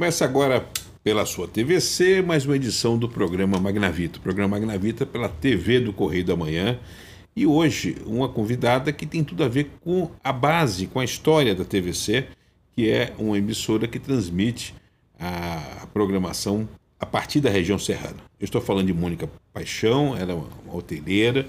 [0.00, 0.66] Começa agora
[1.04, 4.18] pela sua TVC, mais uma edição do programa Magnavita.
[4.18, 6.78] O programa Magnavita pela TV do Correio da Manhã.
[7.36, 11.54] E hoje, uma convidada que tem tudo a ver com a base, com a história
[11.54, 12.28] da TVC,
[12.72, 14.74] que é uma emissora que transmite
[15.18, 16.66] a programação
[16.98, 18.16] a partir da região serrana.
[18.40, 21.46] Eu estou falando de Mônica Paixão, ela é uma hoteleira,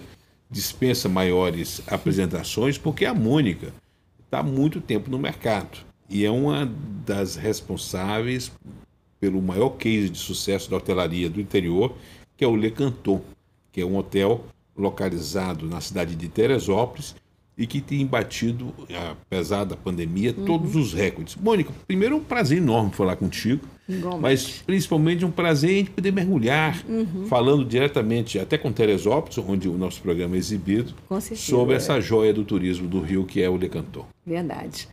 [0.49, 3.73] dispensa maiores apresentações, porque a Mônica
[4.25, 6.69] está há muito tempo no mercado e é uma
[7.05, 8.51] das responsáveis
[9.19, 11.95] pelo maior case de sucesso da hotelaria do interior,
[12.35, 13.21] que é o Le Canton,
[13.71, 14.43] que é um hotel
[14.75, 17.15] localizado na cidade de Teresópolis
[17.57, 18.73] e que tem batido,
[19.11, 20.45] apesar da pandemia, uhum.
[20.45, 21.35] todos os recordes.
[21.35, 24.21] Mônica, primeiro é um prazer enorme falar contigo, Igualmente.
[24.21, 27.27] mas principalmente um prazer em poder mergulhar, uhum.
[27.27, 30.93] falando diretamente, até com Teresópolis, onde o nosso programa é exibido,
[31.35, 34.05] sobre essa joia do turismo do Rio, que é o Le Canton.
[34.25, 34.87] Verdade.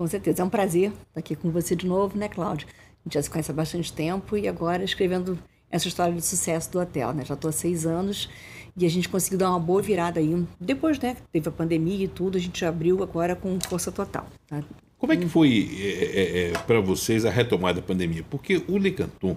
[0.00, 0.40] Com certeza.
[0.40, 2.66] É um prazer estar aqui com você de novo, né, Cláudia?
[2.66, 5.38] A gente já se conhece há bastante tempo e agora escrevendo
[5.70, 7.22] essa história de sucesso do hotel, né?
[7.22, 8.26] Já estou há seis anos
[8.74, 10.42] e a gente conseguiu dar uma boa virada aí.
[10.58, 14.26] Depois, né, teve a pandemia e tudo, a gente abriu agora com força total.
[14.46, 14.64] Tá?
[14.96, 18.24] Como é que foi é, é, para vocês a retomada da pandemia?
[18.30, 19.36] Porque o Le Canton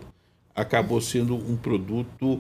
[0.56, 2.40] acabou sendo um produto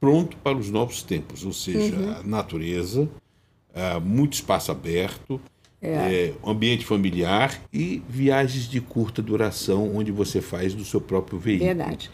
[0.00, 2.22] pronto para os novos tempos, ou seja, uhum.
[2.24, 5.40] natureza, uh, muito espaço aberto,
[5.82, 5.88] é.
[5.88, 11.68] É, ambiente familiar e viagens de curta duração, onde você faz do seu próprio veículo.
[11.68, 12.10] Verdade.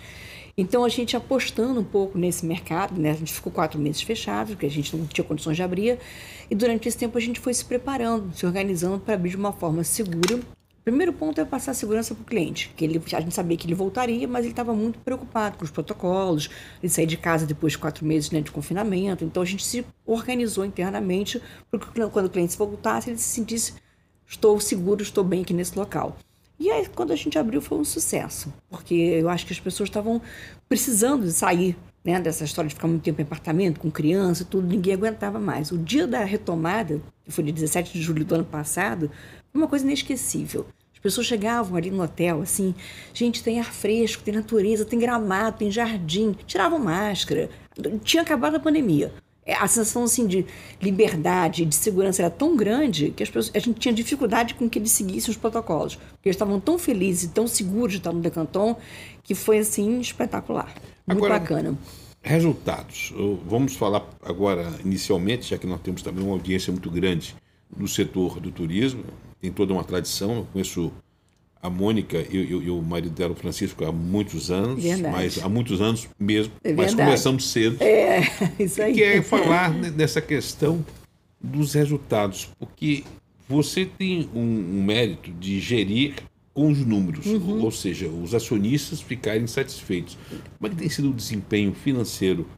[0.59, 3.11] Então, a gente apostando um pouco nesse mercado, né?
[3.11, 5.99] a gente ficou quatro meses fechado, porque a gente não tinha condições de abrir,
[6.51, 9.53] e durante esse tempo a gente foi se preparando, se organizando para abrir de uma
[9.53, 10.41] forma segura.
[10.87, 13.75] Primeiro ponto é passar segurança para o cliente, que ele, a gente sabia que ele
[13.75, 16.49] voltaria, mas ele estava muito preocupado com os protocolos,
[16.81, 19.25] ele sair de casa depois de quatro meses né, de confinamento.
[19.25, 21.43] Então, a gente se organizou internamente,
[21.73, 23.75] porque quando o cliente voltasse, ele se sentisse
[24.29, 26.17] estou seguro, estou bem aqui nesse local.
[26.57, 29.89] E aí, quando a gente abriu, foi um sucesso, porque eu acho que as pessoas
[29.89, 30.23] estavam
[30.69, 34.47] precisando de sair né, dessa história de ficar muito tempo em apartamento, com criança e
[34.47, 35.73] tudo, ninguém aguentava mais.
[35.73, 39.11] O dia da retomada, que foi de 17 de julho do ano passado,
[39.57, 40.67] uma coisa inesquecível.
[40.93, 42.75] As pessoas chegavam ali no hotel, assim,
[43.15, 47.49] gente, tem ar fresco, tem natureza, tem gramado, tem jardim, tiravam máscara.
[48.03, 49.13] Tinha acabado a pandemia.
[49.47, 50.45] É, a sensação assim, de
[50.83, 54.77] liberdade, de segurança era tão grande que as pessoas, a gente tinha dificuldade com que
[54.77, 55.95] eles seguissem os protocolos.
[55.95, 58.77] Porque eles estavam tão felizes e tão seguros de estar no Decanton
[59.23, 60.75] que foi assim espetacular.
[61.07, 61.79] Muito agora, bacana.
[62.21, 63.15] Resultados.
[63.47, 67.37] Vamos falar agora, inicialmente, já que nós temos também uma audiência muito grande
[67.77, 69.05] no setor do turismo,
[69.41, 70.37] tem toda uma tradição.
[70.37, 70.93] Eu conheço
[71.63, 75.15] a Mônica e, o marido dela, o Francisco, há muitos anos, verdade.
[75.15, 77.83] mas há muitos anos mesmo, é mas começamos cedo.
[77.83, 78.21] É,
[78.59, 78.95] isso aí.
[78.95, 80.85] Que é falar dessa questão
[81.41, 83.05] dos resultados, porque
[83.49, 86.15] você tem um, um mérito de gerir
[86.53, 87.63] com os números, uhum.
[87.63, 90.17] ou seja, os acionistas ficarem satisfeitos.
[90.59, 92.49] Como é que tem sido o desempenho financeiro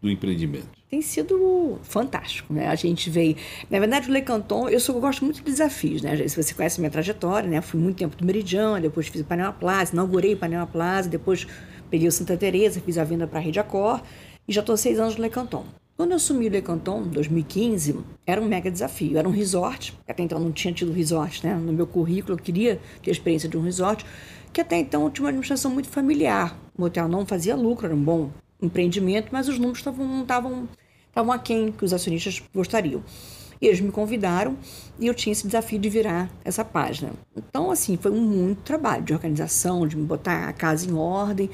[0.00, 0.77] do empreendimento?
[0.90, 2.66] Tem sido fantástico, né?
[2.68, 3.36] A gente veio...
[3.70, 6.16] Na verdade, o Le Canton, eu, sou, eu gosto muito de desafios, né?
[6.26, 7.60] Se você conhece a minha trajetória, né?
[7.60, 11.46] Fui muito tempo do Meridiano, depois fiz o Panema Plaza, inaugurei o Panema Plaza, depois
[11.90, 14.00] peguei o Santa Teresa, fiz a venda para a Rede Accor
[14.46, 15.64] e já estou seis anos no Le Canton.
[15.94, 19.18] Quando eu assumi o Le Canton, em 2015, era um mega desafio.
[19.18, 21.54] Era um resort, até então não tinha tido resort, né?
[21.54, 24.06] No meu currículo, eu queria ter a experiência de um resort,
[24.54, 26.56] que até então tinha uma administração muito familiar.
[26.78, 30.68] O hotel não fazia lucro, era um bom empreendimento, mas os números tavam, não estavam
[31.08, 33.02] estavam aquém que os acionistas gostariam.
[33.60, 34.56] E eles me convidaram
[35.00, 37.10] e eu tinha esse desafio de virar essa página.
[37.36, 41.50] Então, assim, foi um muito trabalho de organização, de me botar a casa em ordem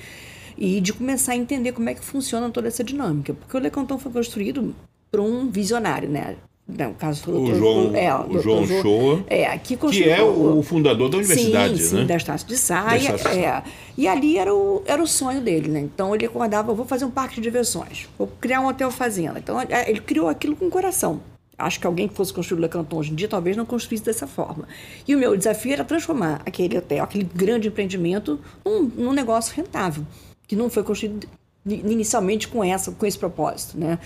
[0.57, 3.33] e de começar a entender como é que funciona toda essa dinâmica.
[3.33, 4.75] Porque o Lecontão foi construído
[5.11, 6.37] por um visionário, né?
[6.67, 10.63] Não, caso o, o João, é, o, o João Shoa, é, que, que é o
[10.63, 12.01] fundador da universidade, sim, né?
[12.01, 13.11] Sim, da Estácio de Saia.
[13.11, 13.63] É,
[13.99, 15.81] e ali era o, era o sonho dele, né?
[15.81, 19.39] Então ele acordava, vou fazer um parque de diversões, vou criar um hotel fazenda.
[19.39, 21.21] Então é, ele criou aquilo com o coração.
[21.59, 24.03] Acho que alguém que fosse construir o Le Canton hoje em dia talvez não construísse
[24.05, 24.67] dessa forma.
[25.07, 30.05] E o meu desafio era transformar aquele hotel, aquele grande empreendimento, num, num negócio rentável,
[30.49, 31.29] que não foi construído
[31.67, 33.99] inicialmente com essa, com esse propósito, né?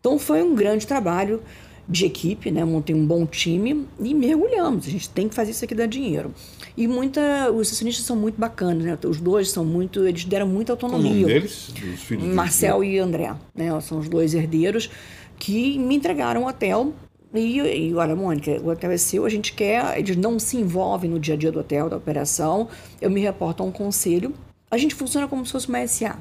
[0.00, 1.40] Então foi um grande trabalho
[1.88, 2.64] de equipe, né?
[2.64, 4.86] Montei um bom time e mergulhamos.
[4.86, 6.32] A gente tem que fazer isso aqui dar dinheiro.
[6.76, 8.98] E muita, os acionistas são muito bacanas, né?
[9.06, 11.10] Os dois são muito, eles deram muita autonomia.
[11.10, 11.68] Nome deles?
[11.68, 13.80] Os filhos Marcel e André, né?
[13.80, 14.90] São os dois herdeiros
[15.38, 16.94] que me entregaram o hotel
[17.34, 21.10] e, e olha, Mônica, o hotel é seu, a gente quer, eles não se envolvem
[21.10, 22.68] no dia a dia do hotel, da operação.
[23.00, 24.34] Eu me reporto a um conselho.
[24.70, 26.18] A gente funciona como se fosse uma SA.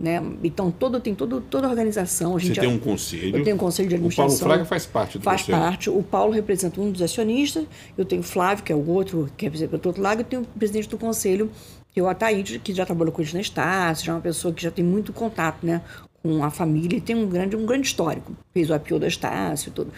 [0.00, 0.18] Né?
[0.42, 2.34] Então, todo, tem todo, toda a organização.
[2.34, 3.36] A gente Você tem um conselho.
[3.36, 4.34] Eu tenho um conselho de administração.
[4.34, 5.58] O Paulo Fraga faz parte do Faz conselho.
[5.58, 5.90] parte.
[5.90, 7.66] O Paulo representa um dos acionistas,
[7.98, 10.40] eu tenho o Flávio, que é o outro, que representa o outro lado, eu tenho
[10.40, 11.50] o presidente do conselho,
[11.94, 14.62] Eu, a Thaís, que já trabalhou com eles na Estácio, já é uma pessoa que
[14.62, 15.82] já tem muito contato, né?
[16.22, 18.32] Com a família e tem um grande, um grande histórico.
[18.54, 19.92] Fez o IPO da Estácio e tudo.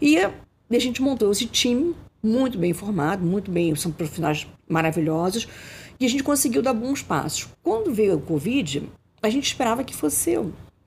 [0.00, 0.30] E a
[0.78, 5.48] gente montou esse time muito bem formado, muito bem, são profissionais maravilhosos,
[5.98, 7.48] e a gente conseguiu dar bons passos.
[7.62, 8.88] Quando veio o Covid,
[9.22, 10.38] a gente esperava que fosse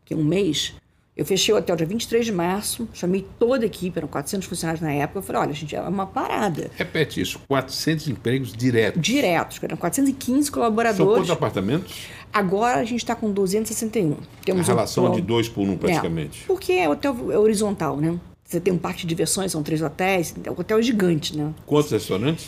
[0.03, 0.73] que um mês.
[1.15, 4.81] Eu fechei o hotel dia 23 de março, chamei toda a equipe, eram 400 funcionários
[4.81, 5.19] na época.
[5.19, 6.69] Eu falei: olha, gente, é uma parada.
[6.75, 9.01] Repete isso: 400 empregos diretos.
[9.01, 10.97] Diretos, eram 415 colaboradores.
[10.97, 12.07] São quantos apartamentos?
[12.33, 14.17] Agora a gente está com 261.
[14.43, 15.11] Temos a relação um...
[15.11, 16.43] de dois por um, praticamente.
[16.43, 18.19] É, porque é hotel é horizontal, né?
[18.43, 21.51] Você tem um parque de diversões, são três hotéis, o hotel é gigante, né?
[21.65, 22.47] Quantos restaurantes?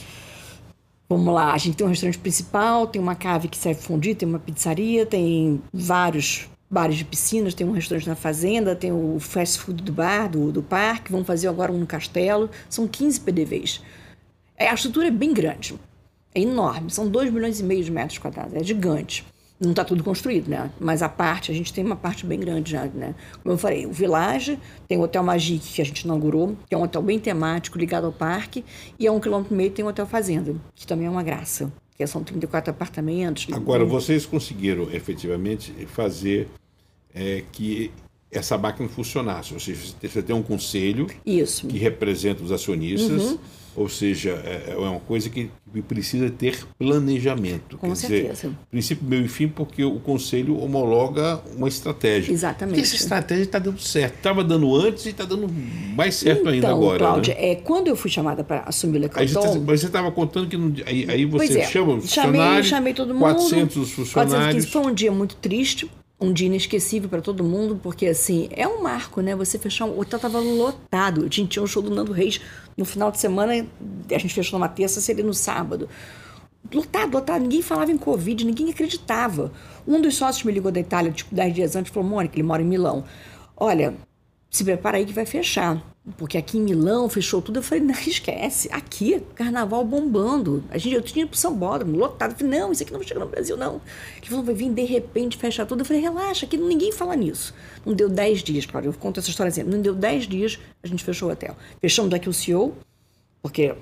[1.10, 4.28] Vamos lá, a gente tem um restaurante principal, tem uma cave que serve fondue, tem
[4.28, 9.60] uma pizzaria, tem vários bares de piscinas, tem um restaurante na fazenda, tem o fast
[9.60, 12.50] food do bar, do, do parque, vão fazer agora um no castelo.
[12.70, 13.82] São 15 PDVs.
[14.58, 15.80] É, a estrutura é bem grande,
[16.36, 19.26] é enorme, são 2 milhões e meio de metros quadrados, é gigante.
[19.60, 20.72] Não está tudo construído, né?
[20.80, 23.16] Mas a parte, a gente tem uma parte bem grande já, né?
[23.42, 26.78] Como eu falei, o Village, tem o Hotel Magic que a gente inaugurou, que é
[26.78, 28.64] um hotel bem temático, ligado ao parque,
[29.00, 31.72] e a um quilômetro e meio tem o Hotel Fazenda, que também é uma graça,
[31.98, 33.48] que são 34 apartamentos.
[33.52, 36.48] Agora, vocês conseguiram efetivamente fazer
[37.16, 37.92] é, que
[38.32, 41.66] essa máquina funcionasse, ou seja, você tem um conselho Isso.
[41.66, 43.40] que representa os acionistas, uhum
[43.78, 45.52] ou seja, é, é uma coisa que
[45.88, 47.78] precisa ter planejamento.
[47.78, 48.34] Com certeza.
[48.34, 52.34] Dizer, princípio, meio e fim, porque o Conselho homologa uma estratégia.
[52.34, 52.80] Exatamente.
[52.80, 54.16] E essa estratégia está dando certo.
[54.16, 55.48] Estava dando antes e está dando
[55.96, 56.98] mais certo então, ainda agora.
[56.98, 57.52] Cláudia, né?
[57.52, 59.42] é, quando eu fui chamada para assumir o Lecanton...
[59.42, 60.58] Tá, mas você estava contando que...
[60.58, 62.68] Não, aí, aí você é, chama os chamei, funcionários...
[62.68, 63.20] Chamei todo mundo.
[63.20, 64.66] 400 funcionários.
[64.66, 64.68] 415.
[64.68, 65.88] Foi um dia muito triste
[66.20, 69.36] um dia inesquecível para todo mundo, porque assim, é um marco, né?
[69.36, 69.90] Você fechar um.
[69.90, 71.22] O hotel tava lotado.
[71.32, 72.42] Gente tinha um show do Nando Reis
[72.78, 73.66] no final de semana,
[74.12, 75.90] a gente fechou numa terça, seria no sábado.
[76.72, 77.42] Lotado, lotado.
[77.42, 79.52] Ninguém falava em Covid, ninguém acreditava.
[79.88, 82.62] Um dos sócios me ligou da Itália, tipo, dez dias antes, falou: Mônica, ele mora
[82.62, 83.04] em Milão.
[83.56, 83.96] Olha,
[84.50, 85.82] se prepara aí que vai fechar.
[86.16, 87.60] Porque aqui em Milão fechou tudo.
[87.60, 88.70] Eu falei, não, esquece.
[88.72, 90.64] Aqui, carnaval bombando.
[90.70, 92.32] A gente, eu tinha ido pro São Bódromo, lotado.
[92.32, 93.82] Eu falei, não, isso aqui não vai chegar no Brasil, não.
[94.18, 95.82] Ele falou, vai vir de repente fechar tudo.
[95.82, 97.54] Eu falei, relaxa, aqui ninguém fala nisso.
[97.86, 99.74] Não deu 10 dias, claro, eu conto essa história sempre.
[99.74, 101.58] Não deu 10 dias, a gente fechou o hotel.
[101.82, 102.74] Fechamos daqui o CEO,
[103.42, 103.76] porque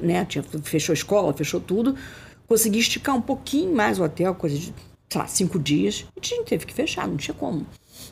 [0.00, 1.94] né, tinha, fechou a escola, fechou tudo.
[2.46, 4.74] Consegui esticar um pouquinho mais o hotel, coisa de,
[5.10, 6.06] sei lá, cinco dias.
[6.16, 7.66] A gente teve que fechar, não tinha como.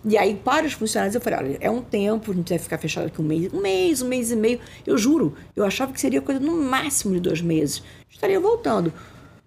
[0.09, 2.79] E aí, para os funcionários, eu falei: olha, é um tempo, a gente vai ficar
[2.79, 4.61] fechado aqui um mês, um mês, um mês e meio.
[4.87, 7.83] Eu juro, eu achava que seria coisa no máximo de dois meses.
[8.09, 8.93] Estaria voltando.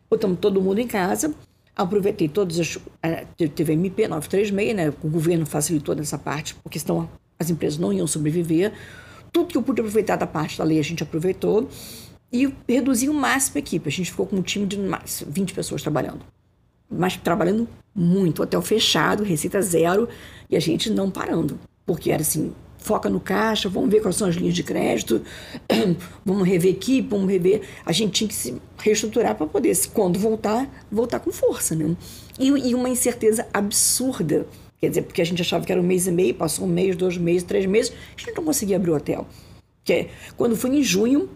[0.09, 1.33] Botamos todo mundo em casa,
[1.73, 2.77] aproveitei todas as.
[3.01, 3.25] Eh,
[3.55, 4.93] teve MP 936, né?
[5.01, 7.09] O governo facilitou nessa parte, porque senão
[7.39, 8.73] as empresas não iam sobreviver.
[9.31, 11.69] Tudo que eu pude aproveitar da parte da lei, a gente aproveitou.
[12.33, 13.87] E reduzi o máximo a equipe.
[13.87, 16.21] A gente ficou com um time de mais 20 pessoas trabalhando
[16.89, 20.07] mas trabalhando muito, hotel fechado, receita zero,
[20.49, 24.27] e a gente não parando, porque era assim, foca no caixa, vamos ver quais são
[24.27, 25.21] as linhas de crédito,
[26.25, 27.61] vamos rever equipe, vamos rever.
[27.85, 31.95] A gente tinha que se reestruturar para poder, quando voltar, voltar com força, né?
[32.39, 34.47] E, e, uma incerteza absurda.
[34.79, 36.95] Quer dizer, porque a gente achava que era um mês e meio, passou um mês,
[36.95, 39.27] dois meses, três meses, a gente não conseguia abrir o hotel.
[39.83, 41.29] Que quando foi em junho,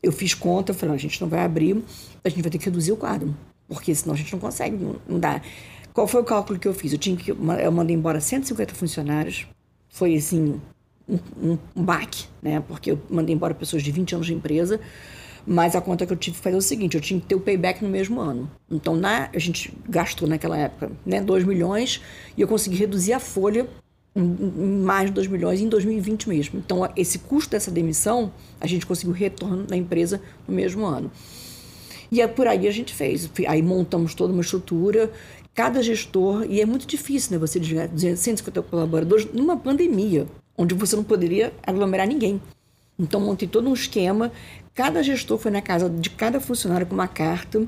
[0.00, 1.82] eu fiz conta, falei, a gente não vai abrir,
[2.22, 3.34] a gente vai ter que reduzir o quadro
[3.68, 5.40] porque senão a gente não consegue, não, não dá.
[5.92, 6.92] Qual foi o cálculo que eu fiz?
[6.92, 9.46] Eu, tinha que, eu mandei embora 150 funcionários,
[9.88, 10.60] foi assim,
[11.08, 12.62] um, um, um baque, né?
[12.66, 14.80] Porque eu mandei embora pessoas de 20 anos de empresa,
[15.46, 17.34] mas a conta que eu tive que fazer é o seguinte: eu tinha que ter
[17.34, 18.50] o payback no mesmo ano.
[18.70, 22.00] Então, na, a gente gastou naquela época né, 2 milhões
[22.36, 23.68] e eu consegui reduzir a folha
[24.16, 26.58] em mais de 2 milhões em 2020 mesmo.
[26.58, 31.10] Então, esse custo dessa demissão, a gente conseguiu retorno na empresa no mesmo ano.
[32.14, 33.28] E é por aí a gente fez.
[33.48, 35.10] Aí montamos toda uma estrutura,
[35.52, 40.24] cada gestor, e é muito difícil, né, você desligar 150 colaboradores numa pandemia,
[40.56, 42.40] onde você não poderia aglomerar ninguém.
[42.96, 44.30] Então montei todo um esquema,
[44.72, 47.66] cada gestor foi na casa de cada funcionário com uma carta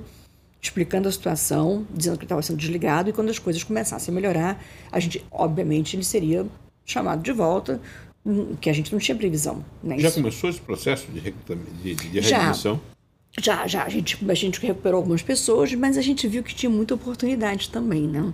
[0.62, 4.64] explicando a situação, dizendo que estava sendo desligado e quando as coisas começassem a melhorar,
[4.92, 6.46] a gente, obviamente, ele seria
[6.84, 7.80] chamado de volta,
[8.24, 9.64] hum, que a gente não tinha previsão.
[9.82, 9.98] Né?
[9.98, 12.74] Já começou esse processo de, de, de readmissão?
[12.74, 12.95] Já,
[13.40, 16.94] já, a gente, a gente recuperou algumas pessoas, mas a gente viu que tinha muita
[16.94, 18.32] oportunidade também, né?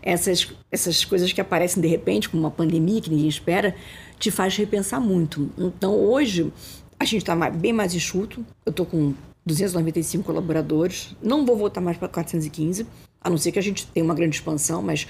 [0.00, 3.74] Essas, essas coisas que aparecem de repente, como uma pandemia que ninguém espera,
[4.18, 5.50] te faz repensar muito.
[5.58, 6.52] Então, hoje,
[6.98, 8.44] a gente está bem mais enxuto.
[8.64, 9.14] Eu estou com
[9.46, 11.16] 295 colaboradores.
[11.22, 12.86] Não vou voltar mais para 415,
[13.20, 15.08] a não ser que a gente tenha uma grande expansão, mas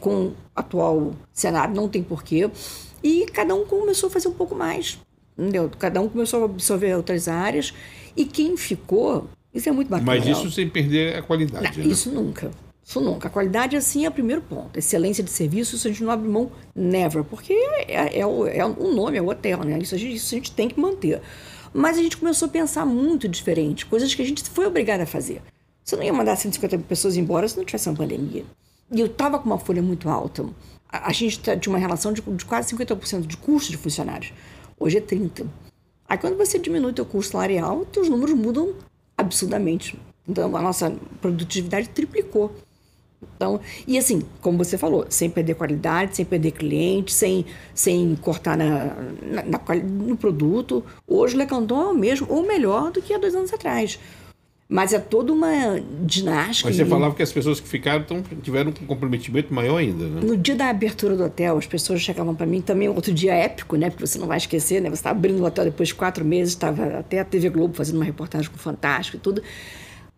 [0.00, 2.48] com o atual cenário não tem porquê.
[3.02, 4.98] E cada um começou a fazer um pouco mais.
[5.36, 5.70] Entendeu?
[5.78, 7.74] Cada um começou a absorver outras áreas
[8.16, 10.06] e quem ficou, Isso é muito bacana.
[10.06, 11.78] Mas isso sem perder a qualidade.
[11.78, 11.92] Não, né?
[11.92, 12.50] Isso nunca.
[12.84, 13.28] Isso nunca.
[13.28, 14.78] A qualidade, assim, é o primeiro ponto.
[14.78, 17.52] Excelência de serviço, isso a gente não abre mão never, porque
[17.88, 19.78] é, é, o, é o nome, é o hotel, né?
[19.78, 21.20] Isso a, gente, isso a gente tem que manter.
[21.74, 25.06] Mas a gente começou a pensar muito diferente, coisas que a gente foi obrigada a
[25.06, 25.42] fazer.
[25.82, 28.44] Você não ia mandar 150 pessoas embora se não tivesse uma pandemia.
[28.90, 30.44] E eu estava com uma folha muito alta.
[30.88, 34.32] A, a gente tá, tinha uma relação de, de quase 50% de custo de funcionários.
[34.78, 35.46] Hoje é 30%.
[36.08, 38.74] Aí quando você diminui o teu custo salarial, teus números mudam
[39.16, 39.98] absurdamente.
[40.28, 42.52] Então a nossa produtividade triplicou.
[43.34, 47.44] Então, e assim, como você falou, sem perder qualidade, sem perder cliente, sem,
[47.74, 50.84] sem cortar na, na, na no produto.
[51.06, 53.98] Hoje o Lecanton é o mesmo, ou melhor do que há dois anos atrás.
[54.68, 56.68] Mas é toda uma ginástica.
[56.68, 60.20] Mas você falava que as pessoas que ficaram tão, tiveram um comprometimento maior ainda, né?
[60.20, 63.76] No dia da abertura do hotel, as pessoas chegavam para mim também, outro dia épico,
[63.76, 63.90] né?
[63.90, 64.88] Porque você não vai esquecer, né?
[64.88, 67.96] Você está abrindo o hotel depois de quatro meses, estava até a TV Globo fazendo
[67.96, 69.40] uma reportagem com o Fantástico e tudo.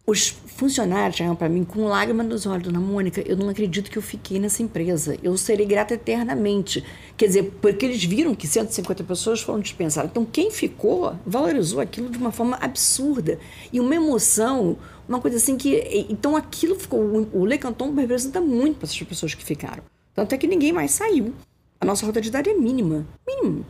[0.08, 3.98] Os funcionários chegaram para mim com lágrimas nos olhos, dona Mônica, eu não acredito que
[3.98, 5.18] eu fiquei nessa empresa.
[5.22, 6.82] Eu serei grata eternamente.
[7.14, 10.10] Quer dizer, porque eles viram que 150 pessoas foram dispensadas.
[10.10, 13.38] Então, quem ficou valorizou aquilo de uma forma absurda.
[13.70, 16.06] E uma emoção, uma coisa assim que.
[16.08, 17.28] Então, aquilo ficou.
[17.30, 19.82] O Lecanton representa muito para essas pessoas que ficaram.
[20.14, 21.34] Tanto é que ninguém mais saiu.
[21.78, 23.06] A nossa rotatividade é mínima.
[23.26, 23.62] Mínima.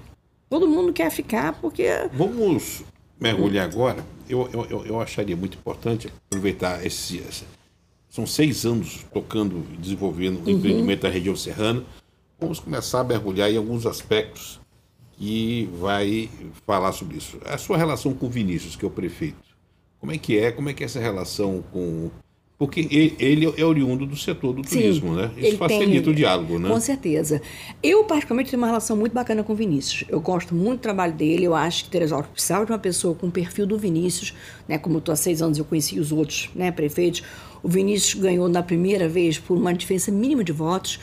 [0.48, 1.88] Todo mundo quer ficar porque.
[2.12, 2.84] Vamos
[3.20, 7.44] mergulhar agora eu, eu, eu acharia muito importante aproveitar esse, esse
[8.08, 10.50] são seis anos tocando e desenvolvendo o uhum.
[10.50, 11.84] empreendimento da região serrana.
[12.40, 14.60] Vamos começar a mergulhar em alguns aspectos
[15.12, 16.30] que vai
[16.66, 17.38] falar sobre isso.
[17.44, 19.36] A sua relação com o Vinícius, que é o prefeito,
[19.98, 20.50] como é que é?
[20.50, 22.10] Como é que é essa relação com
[22.58, 25.30] porque ele é oriundo do setor do turismo, Sim, né?
[25.36, 26.68] Isso facilita tem, o diálogo, né?
[26.68, 27.40] Com certeza.
[27.80, 30.02] Eu, particularmente, tenho uma relação muito bacana com o Vinícius.
[30.08, 31.44] Eu gosto muito do trabalho dele.
[31.44, 34.34] Eu acho que Teresópolis precisava de uma pessoa com o perfil do Vinícius.
[34.66, 34.76] Né?
[34.76, 37.22] Como eu estou há seis anos, eu conheci os outros né, prefeitos.
[37.62, 40.98] O Vinícius ganhou na primeira vez por uma diferença mínima de votos.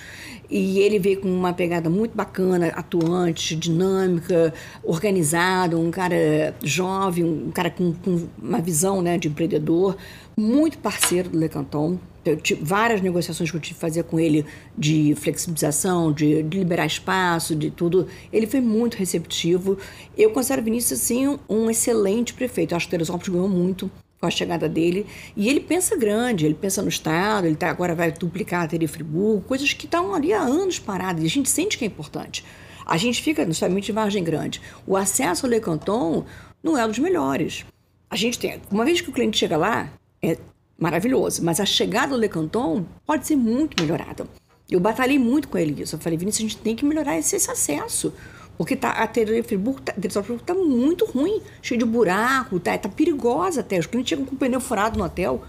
[0.49, 7.51] E ele veio com uma pegada muito bacana, atuante, dinâmica, organizado, um cara jovem, um
[7.51, 9.97] cara com, com uma visão né, de empreendedor,
[10.37, 11.97] muito parceiro do Lecanton.
[12.23, 14.45] Eu tive várias negociações que eu tive que fazer com ele
[14.77, 18.07] de flexibilização, de, de liberar espaço, de tudo.
[18.33, 19.77] Ele foi muito receptivo.
[20.17, 22.71] Eu considero o Vinícius, assim, um excelente prefeito.
[22.71, 25.05] Eu acho que Teresópolis ganhou muito com a chegada dele.
[25.35, 28.87] E ele pensa grande, ele pensa no Estado, ele tá, agora vai duplicar a Tere
[28.87, 32.43] Friburgo, coisas que estão ali há anos paradas e a gente sente que é importante.
[32.85, 34.61] A gente fica necessariamente de margem grande.
[34.85, 36.25] O acesso ao Le Canton
[36.63, 37.65] não é um dos melhores.
[38.09, 39.91] A gente tem, uma vez que o cliente chega lá,
[40.31, 40.37] é
[40.77, 44.27] maravilhoso, mas a chegada do Le Canton pode ser muito melhorada.
[44.69, 45.95] Eu batalhei muito com ele nisso.
[45.95, 48.13] Eu falei, Vinícius, a gente tem que melhorar esse, esse acesso.
[48.57, 53.59] Porque tá, a Teresa Friburgo está tá muito ruim, cheio de buraco, tá, tá perigosa
[53.59, 53.77] até.
[53.77, 55.43] Os clientes chegam com o pneu furado no hotel.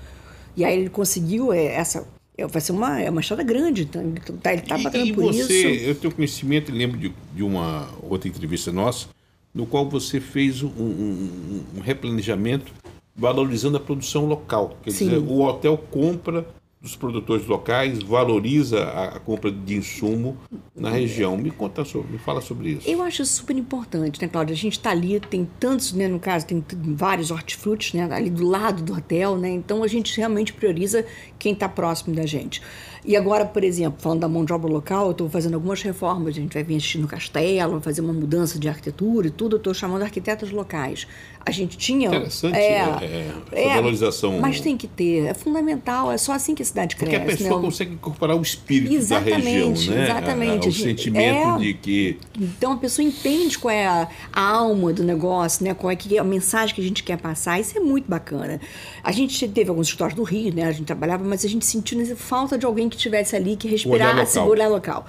[0.57, 2.07] E aí ele conseguiu é, essa.
[2.37, 5.13] É, vai ser uma, é uma estrada grande, então, tá, ele está batendo e, e
[5.15, 5.85] por você, isso.
[5.85, 9.09] Eu tenho conhecimento, lembro de, de uma outra entrevista nossa,
[9.55, 12.75] no qual você fez um, um, um replanejamento
[13.17, 14.77] valorizando a produção local.
[14.83, 15.09] Quer Sim.
[15.09, 16.47] dizer, o hotel compra
[16.87, 20.37] dos produtores locais, valoriza a, compra de insumo
[20.75, 21.37] na região.
[21.37, 22.89] Me conta sobre, me fala sobre isso.
[22.89, 24.55] Eu acho super importante, né, Cláudia?
[24.55, 28.47] A gente está ali, tem tantos, né, no caso, tem vários hortifrutis, né, ali do
[28.47, 29.51] lado do hotel, né?
[29.51, 31.05] Então a gente realmente prioriza
[31.39, 32.63] quem está próximo da gente.
[33.05, 36.37] E agora, por exemplo, falando da mão de obra local, eu estou fazendo algumas reformas.
[36.37, 39.55] A gente vai investir no castelo, fazer uma mudança de arquitetura e tudo.
[39.55, 41.07] Eu estou chamando arquitetos locais.
[41.47, 42.09] A gente tinha.
[42.09, 44.41] Interessante é, é, essa é, valorização.
[44.41, 46.11] Mas tem que ter, é fundamental.
[46.11, 47.17] É só assim que a cidade cresce.
[47.17, 47.67] Porque a pessoa né?
[47.67, 50.05] consegue incorporar o espírito exatamente, da região, né?
[50.05, 50.69] Exatamente.
[50.69, 52.19] o sentimento é, de que.
[52.37, 55.73] Então a pessoa entende qual é a, a, alma do negócio, né?
[55.73, 57.61] Qual é que é a mensagem que a gente quer passar.
[57.61, 58.61] Isso é muito bacana.
[59.05, 60.65] A gente teve alguns escritórios do Rio, né?
[60.65, 64.37] A gente trabalhava, mas a gente sentiu falta de alguém que estivesse ali, que respirasse
[64.41, 65.07] o olhar local.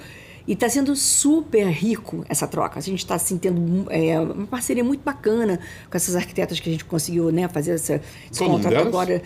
[0.48, 2.78] E está sendo super rico essa troca.
[2.78, 6.72] A gente está assim, tendo é, uma parceria muito bacana com essas arquitetas que a
[6.72, 8.00] gente conseguiu né, fazer essa,
[8.32, 9.22] esse contrato agora.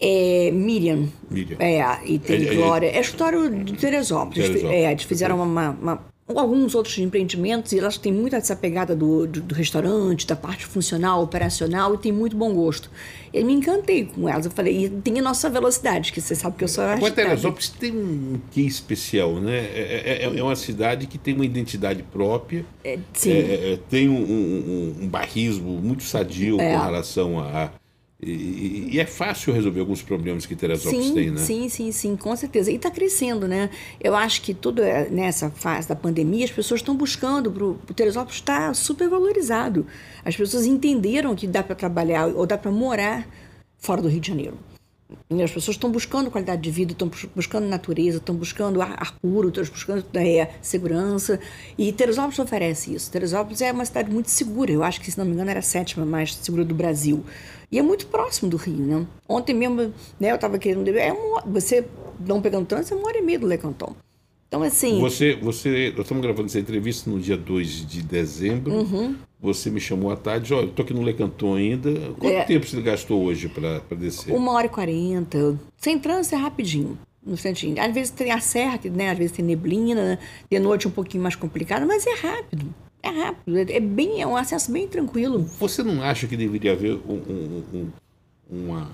[0.00, 1.08] É, Miriam.
[1.30, 1.56] Miriam.
[1.60, 2.86] É, e tem é, é Glória.
[2.88, 4.46] É, é, é história de Teresópolis.
[4.46, 4.74] Teresópolis.
[4.74, 6.04] É, eles fizeram uma, uma
[6.36, 10.66] alguns outros empreendimentos, e elas têm muito essa pegada do, do, do, restaurante, da parte
[10.66, 12.90] funcional, operacional, e tem muito bom gosto.
[13.32, 14.44] Eu me encantei com elas.
[14.44, 17.16] Eu falei, e tem a nossa velocidade, que você sabe que eu sou arquiteta.
[17.16, 19.58] Teresópolis tem um que especial, né?
[19.58, 23.32] É, é, é, uma cidade que tem uma identidade própria, é, sim.
[23.32, 27.70] É, é, tem um, um, um, barrismo muito sadio com relação a
[28.20, 31.38] e, e, é fácil resolver alguns problemas que Teresópolis sim, tem, né?
[31.38, 32.68] Sim, sim, sim, com certeza.
[32.68, 33.70] E está crescendo, né?
[34.00, 37.94] Eu acho que tudo é, nessa fase da pandemia, as pessoas estão buscando, pro, o
[37.94, 39.86] Teresópolis está super valorizado.
[40.24, 43.28] As pessoas entenderam que dá para trabalhar ou dá para morar
[43.78, 44.58] fora do Rio de Janeiro.
[45.30, 49.48] As pessoas estão buscando qualidade de vida, estão buscando natureza, estão buscando ar, ar puro,
[49.48, 51.40] estão buscando é, segurança.
[51.78, 53.10] E Teresópolis oferece isso.
[53.10, 54.70] Teresópolis é uma cidade muito segura.
[54.70, 57.24] Eu acho que, se não me engano, era a sétima mais segura do Brasil.
[57.70, 59.06] E é muito próximo do Rio, né?
[59.28, 60.88] Ontem mesmo, né, eu estava querendo...
[60.90, 61.12] É
[61.46, 61.86] você,
[62.20, 63.94] não pegando trânsito, é uma hora e meia do Lecanton.
[64.48, 64.98] Então, assim.
[64.98, 68.72] Você, você, nós estamos gravando essa entrevista no dia 2 de dezembro.
[68.72, 69.14] Uhum.
[69.40, 71.92] Você me chamou à tarde, olha, eu estou aqui no Lecanton ainda.
[72.18, 74.34] Quanto é, tempo você gastou hoje para descer?
[74.34, 75.56] Uma hora e quarenta.
[75.76, 76.98] Sem trânsito é rapidinho.
[77.24, 77.80] No instantinho.
[77.80, 79.10] Às vezes tem a serra, né?
[79.10, 80.18] às vezes tem neblina,
[80.50, 82.74] de noite um pouquinho mais complicado, mas é rápido.
[83.02, 85.40] É rápido, é, é bem, é um acesso bem tranquilo.
[85.60, 87.90] Você não acha que deveria haver um, um, um,
[88.50, 88.90] uma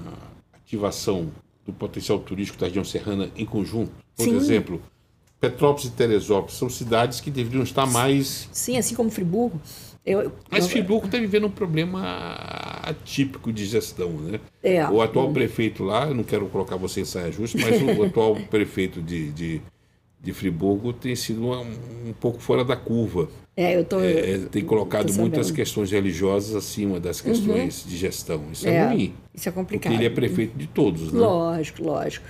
[0.52, 1.30] ativação
[1.64, 3.92] do potencial turístico da região serrana em conjunto?
[4.16, 4.36] Por Sim.
[4.36, 4.82] exemplo,
[5.50, 8.48] Petrópolis e Teresópolis são cidades que deveriam estar mais.
[8.52, 9.60] Sim, assim como Friburgo.
[10.06, 10.70] Eu, mas eu...
[10.70, 12.02] Friburgo está vivendo um problema
[12.82, 14.40] atípico de gestão, né?
[14.62, 18.36] É, o atual prefeito lá, não quero colocar você em saia justa, mas o atual
[18.50, 19.60] prefeito de, de,
[20.20, 21.62] de, Friburgo tem sido um,
[22.08, 23.28] um pouco fora da curva.
[23.56, 27.90] É, eu tô, é, tem colocado muitas questões religiosas acima das questões uhum.
[27.90, 28.42] de gestão.
[28.52, 29.14] Isso é, é, ruim.
[29.32, 29.92] Isso é complicado.
[29.92, 31.20] Porque ele é prefeito de todos, né?
[31.20, 32.26] Lógico, lógico.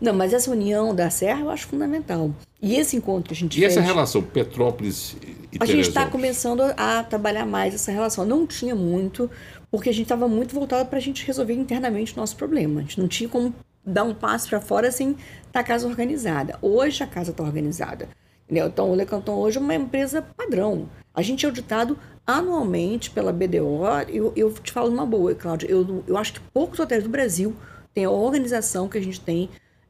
[0.00, 2.30] Não, mas essa união da Serra eu acho fundamental.
[2.60, 3.74] E esse encontro que a gente e fez...
[3.74, 5.16] E essa relação Petrópolis
[5.52, 8.24] e A gente está começando a trabalhar mais essa relação.
[8.24, 9.30] Não tinha muito,
[9.70, 12.80] porque a gente estava muito voltado para a gente resolver internamente o nosso problema.
[12.80, 15.20] A gente não tinha como dar um passo para fora sem estar
[15.52, 16.58] tá a casa organizada.
[16.60, 18.08] Hoje a casa está organizada.
[18.50, 20.88] Então, o Lecanton hoje é uma empresa padrão.
[21.14, 23.82] A gente é auditado anualmente pela BDO.
[24.08, 25.66] Eu, eu te falo uma boa, Cláudia.
[25.70, 27.54] Eu, eu acho que poucos hotéis do Brasil
[27.94, 29.48] têm a organização que a gente tem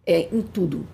[0.09, 0.87] é, em tudo.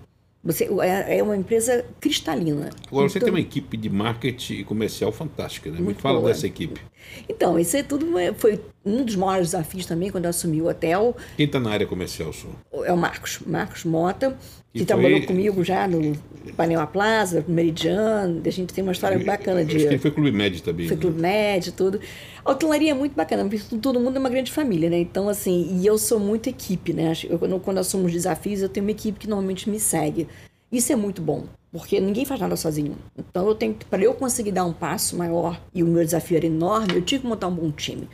[0.43, 2.69] Você, é, é uma empresa cristalina.
[2.87, 5.79] Agora, você então, tem uma equipe de marketing comercial fantástica, né?
[5.79, 6.31] Me fala boa.
[6.31, 6.79] dessa equipe.
[7.27, 8.05] Então, isso é tudo
[8.37, 11.17] foi um dos maiores desafios também quando eu assumi o hotel.
[11.35, 12.55] Quem está na área comercial, senhor?
[12.85, 14.37] É o Marcos, Marcos Mota,
[14.75, 14.87] que foi...
[14.87, 16.13] trabalhou comigo já no
[16.57, 18.41] Panema Plaza, no Meridiano.
[18.45, 19.77] A gente tem uma história bacana de.
[19.77, 20.85] Acho que ele foi Clube Médio também.
[20.85, 21.01] Foi né?
[21.01, 22.01] Clube Médio, tudo.
[22.43, 24.99] A hotelaria é muito bacana, porque todo mundo é uma grande família, né?
[24.99, 27.13] Então, assim, e eu sou muito equipe, né?
[27.23, 30.27] Eu, quando assumo os desafios, eu tenho uma equipe que normalmente me segue.
[30.69, 32.97] Isso é muito bom, porque ninguém faz nada sozinho.
[33.17, 36.45] Então, eu tenho para eu conseguir dar um passo maior e o meu desafio era
[36.45, 38.09] enorme, eu tive que montar um bom time.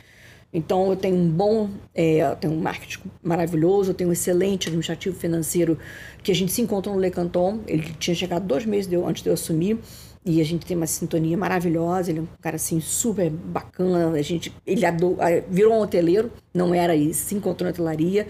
[0.52, 4.68] Então, eu tenho um bom, é, eu tenho um marketing maravilhoso, eu tenho um excelente
[4.68, 5.78] administrativo financeiro
[6.22, 7.60] que a gente se encontrou no Le Canton.
[7.66, 9.78] Ele tinha chegado dois meses de eu, antes de eu assumir
[10.24, 12.10] e a gente tem uma sintonia maravilhosa.
[12.10, 14.16] Ele é um cara assim super bacana.
[14.16, 15.16] A gente, ele ador,
[15.48, 18.28] virou um hoteleiro, não era e se encontrou na hotelaria.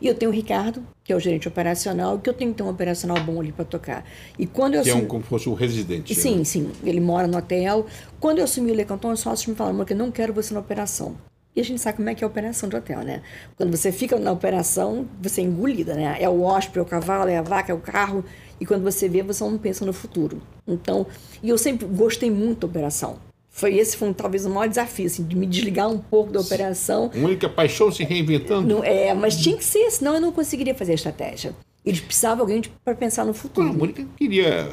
[0.00, 2.62] E eu tenho o Ricardo, que é o gerente operacional, que eu tenho que ter
[2.62, 4.04] um operacional bom ali para tocar.
[4.38, 5.02] E quando eu que assumi...
[5.02, 6.14] é um, como se fosse um residente.
[6.14, 6.44] Sim, né?
[6.44, 6.70] sim.
[6.84, 7.86] Ele mora no hotel.
[8.20, 10.54] Quando eu assumi o Le Canton, os sócios me falaram que eu não quero você
[10.54, 11.16] na operação.
[11.54, 13.22] E a gente sabe como é que é a operação de hotel, né?
[13.56, 16.16] Quando você fica na operação, você é engolida, né?
[16.18, 18.24] É o hóspede, é o cavalo, é a vaca, é o carro.
[18.58, 20.40] E quando você vê, você não pensa no futuro.
[20.66, 21.06] Então,
[21.42, 23.18] e eu sempre gostei muito da operação.
[23.50, 27.10] Foi esse foi talvez o maior desafio, assim, de me desligar um pouco da operação.
[27.14, 28.66] Única paixão se reinventando.
[28.66, 31.54] Não, é, mas tinha que ser, senão eu não conseguiria fazer a estratégia.
[31.84, 33.68] Eles precisavam de alguém para pensar no futuro.
[33.68, 34.70] A Mônica queria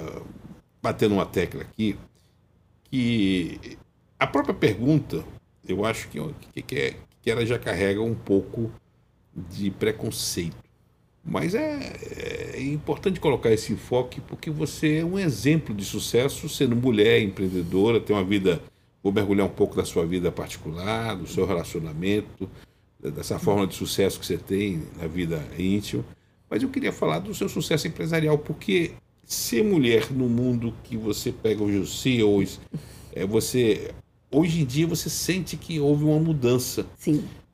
[0.82, 1.98] bater numa tecla aqui
[2.86, 3.78] que
[4.18, 5.26] a própria pergunta
[5.72, 6.20] eu acho que,
[6.64, 8.72] que, é, que ela já carrega um pouco
[9.36, 10.58] de preconceito.
[11.24, 16.76] Mas é, é, importante colocar esse enfoque porque você é um exemplo de sucesso sendo
[16.76, 18.62] mulher, empreendedora, tem uma vida.
[19.04, 22.50] Vou mergulhar um pouco da sua vida particular, do seu relacionamento,
[23.00, 26.04] dessa forma de sucesso que você tem na vida íntima.
[26.50, 28.92] Mas eu queria falar do seu sucesso empresarial, porque
[29.24, 32.60] ser mulher no mundo que você pega os CEOs,
[33.14, 33.92] é, você
[34.32, 36.86] hoje em dia você sente que houve uma mudança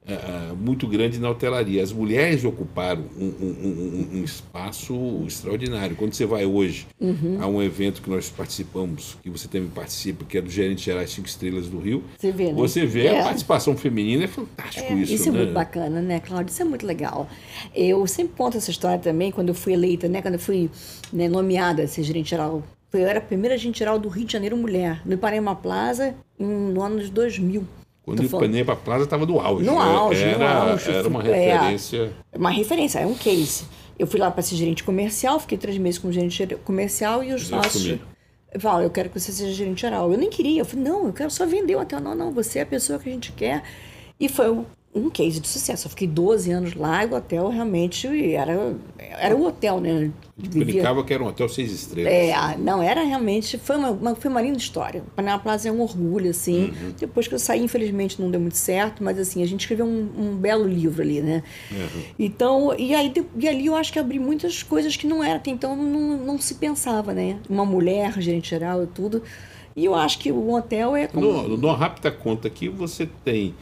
[0.05, 1.81] uh, muito grande na hotelaria.
[1.81, 5.95] As mulheres ocuparam um, um, um, um espaço extraordinário.
[5.95, 7.37] Quando você vai hoje uhum.
[7.39, 11.09] a um evento que nós participamos, que você também participa, que é do Gerente Gerais
[11.11, 12.53] Cinco Estrelas do Rio, você vê, né?
[12.53, 13.19] você vê é.
[13.19, 15.13] a participação feminina, é fantástico é, isso.
[15.13, 15.39] Isso né?
[15.39, 16.51] é muito bacana, né, Cláudia?
[16.51, 17.27] Isso é muito legal.
[17.73, 20.69] Eu sempre conto essa história também, quando eu fui eleita, né, quando eu fui
[21.11, 22.63] né, nomeada a ser gerente geral
[22.97, 26.81] eu era a primeira agente geral do Rio de Janeiro mulher, no Ipanema Plaza, no
[26.81, 27.65] ano de 2000.
[28.03, 29.65] Quando o Ipanema Plaza estava no auge.
[29.65, 29.79] No né?
[29.79, 30.91] auge, era, no auge.
[30.91, 32.13] Era uma referência.
[32.31, 33.65] É, uma referência, é um case.
[33.97, 37.47] Eu fui lá para ser gerente comercial, fiquei três meses como gerente comercial e os
[37.47, 37.99] sócios
[38.59, 40.11] falaram, eu quero que você seja gerente geral.
[40.11, 41.99] Eu nem queria, eu falei, não, eu quero só vender o hotel.
[41.99, 43.63] Não, não, você é a pessoa que a gente quer.
[44.19, 44.63] E foi
[44.95, 45.87] um case de sucesso.
[45.87, 50.09] Eu fiquei 12 anos lá e o hotel realmente era, era o hotel, né?
[50.37, 52.11] Brincava que era um hotel seis estrelas.
[52.11, 55.03] É, não, era realmente, foi uma, uma, foi uma linda história.
[55.15, 56.65] Panela Plaza é um orgulho, assim.
[56.65, 56.93] Uhum.
[56.97, 60.09] Depois que eu saí, infelizmente, não deu muito certo, mas assim, a gente escreveu um,
[60.17, 61.43] um belo livro ali, né?
[61.71, 62.01] Uhum.
[62.17, 65.51] Então, e, aí, e ali eu acho que abri muitas coisas que não era, até
[65.51, 67.37] então não, não se pensava, né?
[67.49, 69.21] Uma mulher, gerente geral e tudo.
[69.75, 71.07] E eu acho que o hotel é.
[71.07, 71.25] Como...
[71.25, 73.53] No, no rápida conta aqui, você tem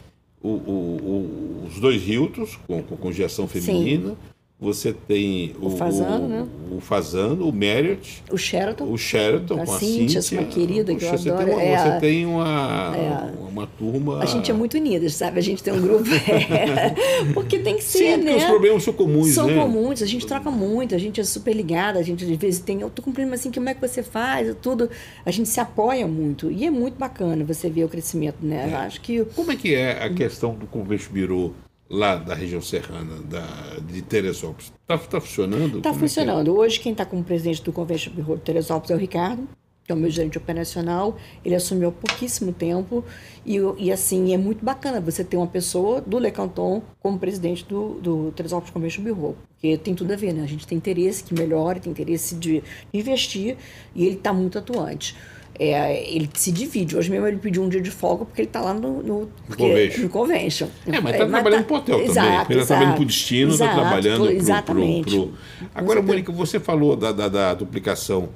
[0.44, 4.10] o, o, os dois Hiltons com, com conjunção feminina.
[4.10, 4.33] Sim.
[4.64, 6.48] Você tem o, o Fazano, né?
[6.72, 8.24] o Fazano, o Marriott.
[8.32, 8.86] O Sheraton.
[8.86, 10.22] O Sheraton, a com a Cíntia.
[10.22, 11.46] Cíntia, uma querida que eu você adoro.
[11.46, 14.24] Tem uma, é você a, tem uma, é uma turma...
[14.24, 15.38] A gente é muito unida, sabe?
[15.38, 16.06] A gente tem um grupo...
[16.24, 18.38] É, porque tem que ser, Sim, né?
[18.38, 19.56] os problemas são comuns, São né?
[19.56, 22.82] comuns, a gente troca muito, a gente é super ligada, a gente às vezes tem...
[22.82, 24.56] Eu tô um problema assim, como é que você faz?
[24.62, 24.90] Tudo.
[25.26, 26.50] A gente se apoia muito.
[26.50, 28.70] E é muito bacana você ver o crescimento, né?
[28.72, 28.76] É.
[28.76, 29.26] Acho que...
[29.36, 31.52] Como é que é a questão do Convênio Birô?
[31.94, 33.46] Lá da região serrana da,
[33.88, 34.74] de Teresópolis.
[34.82, 35.78] Está tá funcionando?
[35.78, 36.48] Está funcionando.
[36.48, 36.60] É é?
[36.60, 39.48] Hoje, quem está como presidente do Convention Bureau de Teresópolis é o Ricardo,
[39.86, 41.16] que é o meu gerente operacional.
[41.46, 43.06] Ele assumiu há pouquíssimo tempo.
[43.46, 47.64] E, e assim, é muito bacana você ter uma pessoa do Le Canton como presidente
[47.66, 49.36] do, do Teresópolis Convention Bureau.
[49.50, 50.42] Porque tem tudo a ver, né?
[50.42, 53.56] A gente tem interesse que melhore, tem interesse de investir
[53.94, 55.16] e ele está muito atuante.
[55.58, 56.98] É, ele se divide.
[56.98, 59.64] Hoje mesmo ele pediu um dia de folga porque ele está lá no, no, porque,
[59.64, 60.04] convention.
[60.04, 60.68] no convention.
[60.88, 62.46] É, mas está é, trabalhando para o hotel exato, também.
[62.50, 64.64] Ele está trabalhando para o destino, está trabalhando para
[65.04, 65.34] pro...
[65.76, 68.30] Agora, Mônica, você falou da, da, da duplicação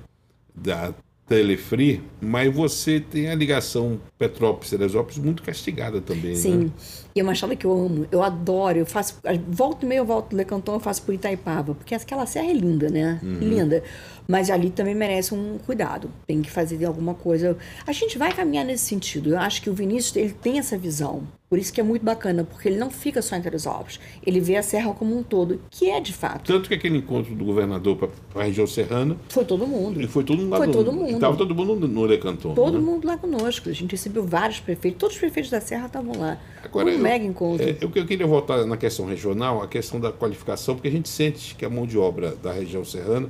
[0.56, 0.94] da
[1.28, 6.36] Telefree, mas você tem a ligação Petrópolis-Teresópolis muito castigada também.
[6.36, 6.70] Sim, né?
[7.18, 10.06] E é uma chave que eu amo, eu adoro, eu faço, volto e meio eu
[10.06, 13.20] volto do Lecanton, eu faço por Itaipava, porque aquela serra é linda, né?
[13.24, 13.40] Uhum.
[13.40, 13.84] Linda.
[14.28, 17.58] Mas ali também merece um cuidado, tem que fazer alguma coisa.
[17.88, 19.32] A gente vai caminhar nesse sentido.
[19.32, 21.24] Eu acho que o Vinícius ele tem essa visão.
[21.50, 24.02] Por isso que é muito bacana, porque ele não fica só em Teresópolis.
[24.26, 26.44] Ele vê a serra como um todo, que é de fato.
[26.46, 29.16] Tanto que aquele encontro do governador para a região serrana.
[29.30, 30.02] Foi todo mundo.
[30.02, 31.10] E foi todo mundo lá Foi todo mundo.
[31.10, 32.54] Estava todo mundo no Lecanton.
[32.54, 32.84] Todo né?
[32.84, 33.70] mundo lá conosco.
[33.70, 36.38] A gente recebeu vários prefeitos, todos os prefeitos da serra estavam lá.
[36.62, 37.68] Agora, um mega encontro.
[37.68, 41.10] É, eu, eu queria voltar na questão regional, a questão da qualificação, porque a gente
[41.10, 43.30] sente que a mão de obra da região serrana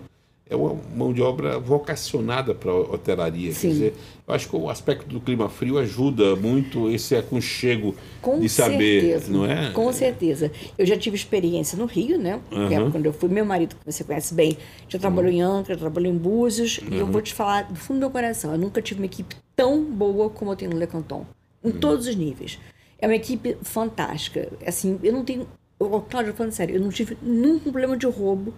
[0.49, 3.51] é uma mão de obra vocacionada para a hotelaria.
[3.51, 3.67] Sim.
[3.67, 3.93] Quer dizer,
[4.27, 9.01] eu acho que o aspecto do clima frio ajuda muito esse aconchego Com de saber,
[9.01, 9.31] certeza.
[9.31, 9.71] não é?
[9.71, 10.51] Com certeza.
[10.77, 12.39] Eu já tive experiência no Rio, né?
[12.51, 12.91] Uhum.
[12.91, 15.37] quando eu fui, meu marido, que você conhece bem, já trabalhou uhum.
[15.37, 16.87] em Angra, trabalhou em Búzios, uhum.
[16.91, 19.35] e eu vou te falar do fundo do meu coração, eu nunca tive uma equipe
[19.55, 21.25] tão boa como eu tenho no Le Canton,
[21.63, 21.79] em uhum.
[21.79, 22.57] todos os níveis.
[22.99, 24.49] É uma equipe fantástica.
[24.65, 25.47] Assim, eu não tenho...
[25.79, 28.53] Eu, Cláudio, falando sério, eu não tive nenhum problema de roubo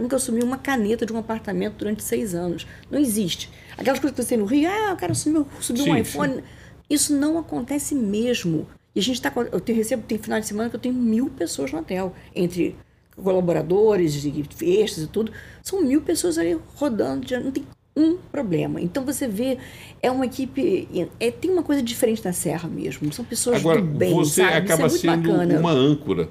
[0.00, 2.66] nunca assumi uma caneta de um apartamento durante seis anos.
[2.90, 3.50] Não existe.
[3.76, 6.34] Aquelas coisas que você tem no Rio, ah, eu quero subir, subir sim, um iPhone.
[6.36, 6.42] Sim.
[6.88, 8.66] Isso não acontece mesmo.
[8.94, 9.32] E a gente está.
[9.52, 12.76] Eu tenho, recebo, tem final de semana que eu tenho mil pessoas no hotel, entre
[13.16, 15.32] colaboradores e extras e tudo.
[15.62, 17.64] São mil pessoas ali rodando, não tem
[17.98, 18.80] um problema.
[18.80, 19.58] Então você vê,
[20.00, 20.88] é uma equipe.
[21.18, 23.12] É, tem uma coisa diferente da Serra mesmo.
[23.12, 24.14] São pessoas Agora, do bem.
[24.14, 24.56] Você sabe?
[24.56, 25.58] acaba é sendo bacana.
[25.58, 26.28] uma âncora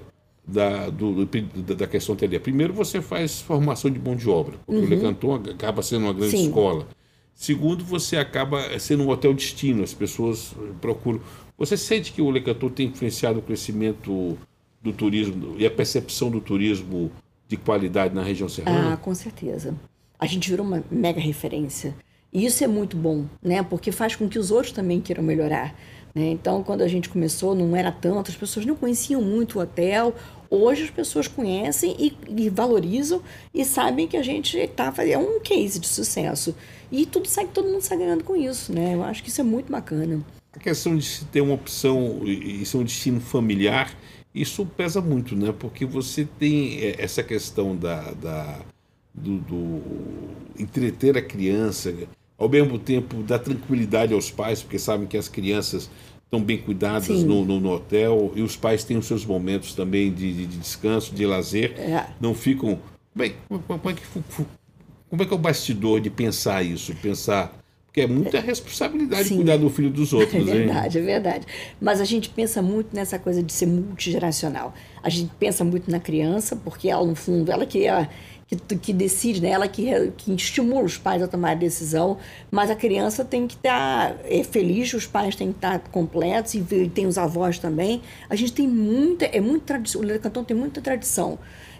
[0.48, 2.42] da, do, da questão hoteleira.
[2.42, 4.88] Primeiro, você faz formação de mão de obra, porque uhum.
[4.88, 6.48] o Le Canton acaba sendo uma grande Sim.
[6.48, 6.88] escola.
[7.36, 11.20] Segundo, você acaba sendo um hotel destino, as pessoas procuram.
[11.58, 14.38] Você sente que o Le Canton tem influenciado o crescimento
[14.82, 17.12] do turismo e a percepção do turismo
[17.48, 18.94] de qualidade na região serrana?
[18.94, 19.76] Ah, com certeza.
[20.20, 21.96] A gente virou uma mega referência.
[22.34, 23.64] E isso é muito bom, né?
[23.64, 25.74] Porque faz com que os outros também queiram melhorar.
[26.14, 26.32] Né?
[26.32, 30.16] Então, quando a gente começou, não era tanto, as pessoas não conheciam muito o hotel.
[30.50, 33.22] Hoje as pessoas conhecem e, e valorizam
[33.54, 36.56] e sabem que a gente está fazendo é um case de sucesso.
[36.92, 38.96] E tudo sai, todo mundo sai ganhando com isso, né?
[38.96, 40.26] Eu acho que isso é muito bacana.
[40.54, 43.96] A questão de se ter uma opção e ser um destino familiar,
[44.34, 45.54] isso pesa muito, né?
[45.58, 48.60] Porque você tem é, essa questão da, da
[49.18, 49.82] do, do
[50.60, 51.94] entreter a criança,
[52.38, 55.90] ao mesmo tempo dar tranquilidade aos pais, porque sabem que as crianças
[56.24, 60.12] estão bem cuidadas no, no, no, hotel e os pais têm os seus momentos também
[60.14, 62.06] de, de, de descanso, de lazer, é.
[62.20, 62.80] não ficam.
[63.16, 64.02] Bem, como é, que,
[65.10, 66.94] como é que é o bastidor de pensar isso?
[66.96, 67.58] Pensar.
[67.88, 69.38] Porque é muita responsabilidade Sim.
[69.38, 71.04] cuidar do filho dos outros, É verdade, hein?
[71.04, 71.48] é verdade.
[71.82, 74.72] Mas a gente pensa muito nessa coisa de ser multigeracional.
[75.02, 78.08] A gente pensa muito na criança, porque ela, no fundo, ela que é
[78.48, 79.50] que, que decide, né?
[79.50, 82.18] ela que, que estimula os pais a tomar a decisão,
[82.50, 85.90] mas a criança tem que estar tá, é, feliz, os pais têm que estar tá
[85.90, 86.62] completos e
[86.94, 88.02] tem os avós também.
[88.30, 91.38] A gente tem muita, é muito tradição, o Canton tem muita tradição.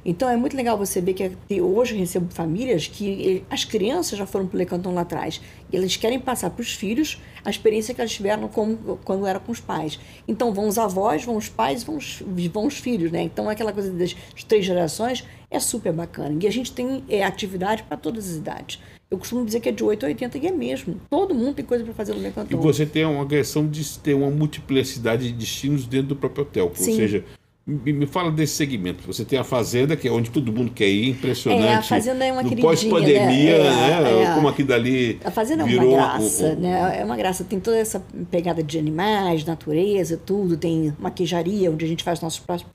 [0.10, 4.26] Então é muito legal você ver que hoje eu recebo famílias que as crianças já
[4.26, 7.94] foram para o Lecanton lá atrás e eles querem passar para os filhos a experiência
[7.94, 10.00] que elas tiveram como, quando era com os pais.
[10.26, 13.22] Então vão os avós, vão os pais, vão os, vão os filhos, né?
[13.22, 14.16] Então aquela coisa das
[14.48, 16.38] três gerações é super bacana.
[16.42, 18.80] E a gente tem é, atividade para todas as idades.
[19.12, 21.02] Eu costumo dizer que é de 8 a 80 e é mesmo.
[21.10, 22.54] Todo mundo tem coisa para fazer no Lecanton.
[22.54, 26.72] E você tem uma questão de ter uma multiplicidade de destinos dentro do próprio hotel.
[26.76, 26.92] Sim.
[26.92, 27.26] Ou seja,
[27.68, 29.04] me, fala desse segmento.
[29.06, 31.66] Você tem a Fazenda, que é onde todo mundo quer ir, impressionante.
[31.66, 32.66] É, a Fazenda é uma queridinha.
[32.66, 34.02] Pós-pandemia, né?
[34.02, 34.04] né?
[34.10, 35.20] É, é, como aqui dali.
[35.24, 37.00] A Fazenda é uma graça, né?
[37.02, 37.44] É uma graça.
[37.44, 38.02] Tem toda essa
[38.32, 40.56] pegada de animais, natureza, tudo.
[40.56, 42.72] Tem uma queijaria, onde a gente faz nossos próprios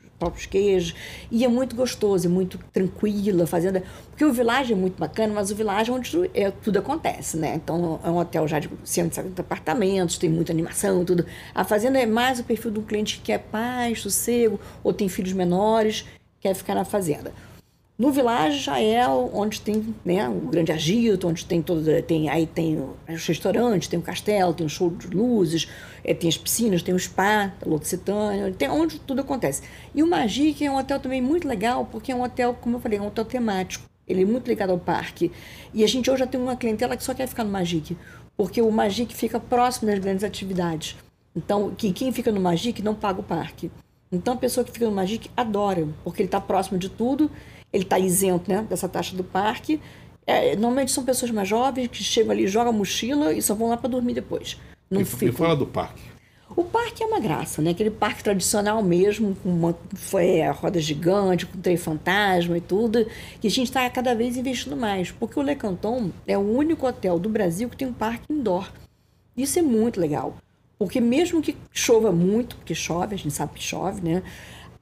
[0.47, 0.95] queijos.
[1.31, 3.83] E é muito gostoso, é muito tranquilo a fazenda.
[4.11, 7.37] Porque o Village é muito bacana, mas o Village é onde tudo, é, tudo acontece,
[7.37, 7.55] né?
[7.57, 11.27] Então é um hotel já de 170 apartamentos, tem muita animação, tudo.
[11.55, 15.33] A fazenda é mais o perfil do cliente que quer paz, sossego, ou tem filhos
[15.33, 16.05] menores,
[16.41, 17.33] quer ficar na fazenda.
[17.99, 21.85] No Village já é onde tem né, o grande agito, onde tem todo.
[22.03, 25.69] Tem, aí tem os restaurantes, tem o castelo, tem o show de luzes,
[26.03, 29.63] é, tem as piscinas, tem o spa, a L'Occitânia, tem onde tudo acontece.
[29.95, 32.81] E o Magic é um hotel também muito legal, porque é um hotel, como eu
[32.81, 33.85] falei, é um hotel temático.
[34.09, 35.31] Ele é muito ligado ao parque.
[35.73, 37.97] E a gente hoje já tem uma clientela que só quer ficar no Magic,
[38.37, 40.97] porque o Magic fica próximo das grandes atividades.
[41.37, 43.71] Então, que quem fica no Magic não paga o parque.
[44.11, 47.31] Então, a pessoa que fica no Magic adora, porque ele está próximo de tudo
[47.73, 49.81] ele está isento né, dessa taxa do parque.
[50.27, 53.69] É, normalmente são pessoas mais jovens que chegam ali, jogam a mochila e só vão
[53.69, 54.59] lá para dormir depois.
[54.91, 55.33] Não e, ficam...
[55.33, 56.13] fala do parque.
[56.55, 57.71] O parque é uma graça, né?
[57.71, 63.07] Aquele parque tradicional mesmo, com uma foi, é, roda gigante, com trem fantasma e tudo.
[63.43, 66.87] E a gente está cada vez investindo mais, porque o Le Canton é o único
[66.87, 68.71] hotel do Brasil que tem um parque indoor.
[69.35, 70.37] Isso é muito legal.
[70.79, 74.23] Porque mesmo que chova muito, porque chove, a gente sabe que chove, né?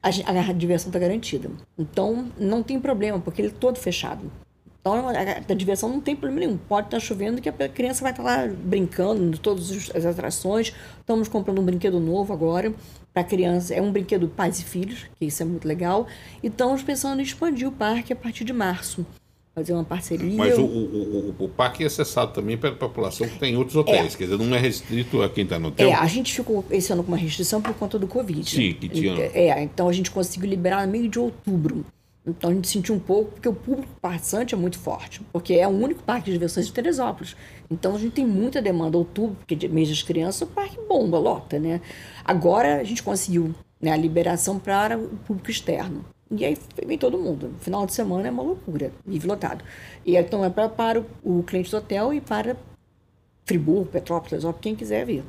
[0.01, 0.09] A,
[0.49, 1.49] a diversão está garantida.
[1.77, 4.31] Então, não tem problema, porque ele é todo fechado.
[4.79, 6.57] Então, a, a diversão não tem problema nenhum.
[6.57, 10.05] Pode estar tá chovendo que a criança vai estar tá lá brincando em todas as
[10.05, 10.73] atrações.
[10.99, 12.73] Estamos comprando um brinquedo novo agora
[13.13, 13.75] para criança.
[13.75, 16.07] É um brinquedo pais e filhos, que isso é muito legal.
[16.41, 19.05] E estamos pensando em expandir o parque a partir de março
[19.53, 20.35] fazer uma parceria.
[20.35, 24.15] Mas o, o, o, o PAC é acessado também pela população que tem outros hotéis,
[24.15, 24.17] é.
[24.17, 25.89] quer dizer, não é restrito a quem está no hotel.
[25.89, 28.49] É, a gente ficou esse ano com uma restrição por conta do Covid.
[28.49, 29.13] Sim, que tinha.
[29.33, 31.85] É, então a gente conseguiu liberar no meio de outubro.
[32.25, 35.67] Então a gente sentiu um pouco, porque o público passante é muito forte, porque é
[35.67, 37.35] o único parque de diversões de Teresópolis.
[37.69, 38.97] Então a gente tem muita demanda.
[38.97, 41.81] Outubro, porque de mês das crianças, o parque bomba, lota, né?
[42.23, 46.05] Agora a gente conseguiu né, a liberação para o público externo.
[46.31, 47.53] E aí vem todo mundo.
[47.59, 49.63] Final de semana é uma loucura, nível lotado.
[50.05, 52.55] E então é para, para o cliente do hotel e para
[53.45, 55.23] Friburgo, Petrópolis, ou quem quiser vir.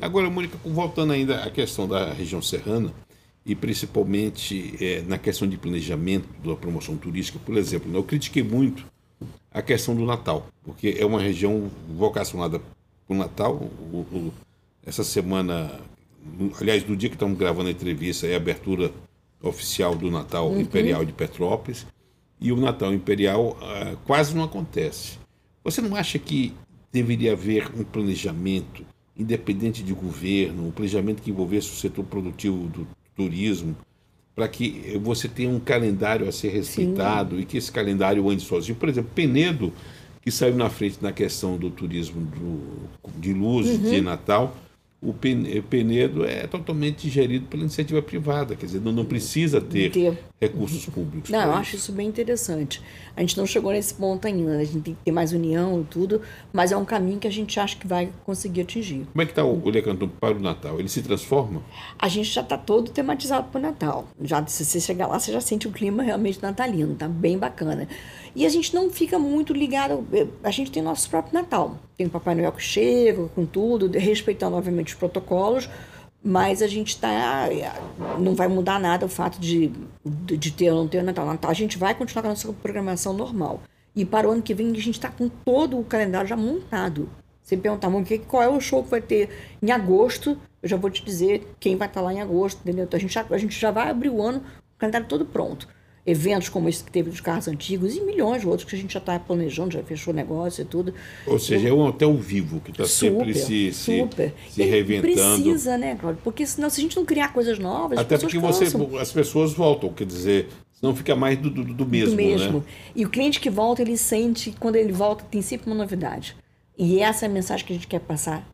[0.00, 2.92] Agora, Mônica, voltando ainda à questão da região serrana,
[3.44, 8.42] e principalmente é, na questão de planejamento da promoção turística, por exemplo, né, eu critiquei
[8.42, 8.86] muito
[9.52, 12.60] a questão do Natal, porque é uma região vocacionada
[13.06, 13.70] para o Natal.
[14.84, 15.80] Essa semana,
[16.60, 18.90] aliás, no dia que estamos gravando a entrevista, é a abertura
[19.42, 20.60] oficial do Natal uhum.
[20.60, 21.86] Imperial de Petrópolis
[22.40, 25.18] e o Natal Imperial uh, quase não acontece.
[25.64, 26.54] Você não acha que
[26.92, 28.84] deveria haver um planejamento
[29.16, 33.76] independente de governo, um planejamento que envolvesse o setor produtivo do turismo,
[34.34, 37.42] para que você tenha um calendário a ser respeitado Sim.
[37.42, 38.76] e que esse calendário ande sozinho?
[38.76, 39.72] Por exemplo, Penedo,
[40.22, 43.90] que saiu na frente na questão do turismo do, de luzes uhum.
[43.90, 44.56] de Natal,
[45.02, 50.16] o Penedo é totalmente gerido pela iniciativa privada, quer dizer, não, não precisa ter, ter.
[50.40, 51.28] recursos públicos.
[51.28, 52.80] Não, eu acho isso bem interessante.
[53.16, 55.84] A gente não chegou nesse ponto ainda, a gente tem que ter mais união e
[55.84, 59.04] tudo, mas é um caminho que a gente acha que vai conseguir atingir.
[59.10, 60.78] Como é que está o, o para o Natal?
[60.78, 61.62] Ele se transforma?
[61.98, 64.06] A gente já está todo tematizado para o Natal.
[64.20, 67.88] Já, se você chegar lá, você já sente o clima realmente natalino, tá bem bacana.
[68.36, 70.06] E a gente não fica muito ligado.
[70.44, 71.76] A gente tem nosso próprio Natal.
[71.96, 75.68] Tem o Papai Noel que chega com tudo, respeitando, obviamente, os protocolos,
[76.22, 77.48] mas a gente está.
[78.18, 79.72] Não vai mudar nada o fato de,
[80.04, 81.28] de, de ter ou não ter o Natal.
[81.42, 83.60] A gente vai continuar com a nossa programação normal.
[83.94, 87.08] E para o ano que vem a gente está com todo o calendário já montado.
[87.42, 87.90] Você perguntar,
[88.28, 89.28] qual é o show que vai ter
[89.60, 90.38] em agosto?
[90.62, 92.84] Eu já vou te dizer quem vai estar lá em agosto, entendeu?
[92.84, 95.68] Então a gente já, a gente já vai abrir o ano, o calendário todo pronto
[96.04, 98.92] eventos como esse que teve dos carros antigos e milhões de outros que a gente
[98.92, 100.92] já está planejando, já fechou negócio e tudo.
[101.26, 104.34] Ou seja, é um hotel vivo que está sempre se, super.
[104.48, 105.12] se, se reventando.
[105.12, 106.20] Precisa, né, Cláudio?
[106.24, 108.64] Porque senão, se a gente não criar coisas novas, Até porque você,
[109.00, 112.10] as pessoas voltam, quer dizer, senão fica mais do, do, do mesmo.
[112.10, 112.58] Do mesmo.
[112.58, 112.64] Né?
[112.96, 116.36] E o cliente que volta, ele sente, quando ele volta, tem sempre uma novidade.
[116.76, 118.48] E essa é a mensagem que a gente quer passar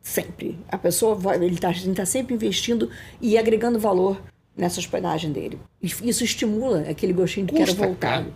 [0.00, 0.58] sempre.
[0.68, 2.88] A pessoa ele está tá sempre investindo
[3.20, 4.20] e agregando valor
[4.56, 5.58] nessa hospedagem dele.
[5.82, 8.22] Isso estimula aquele gostinho de Custa quero voltar.
[8.22, 8.32] Caro.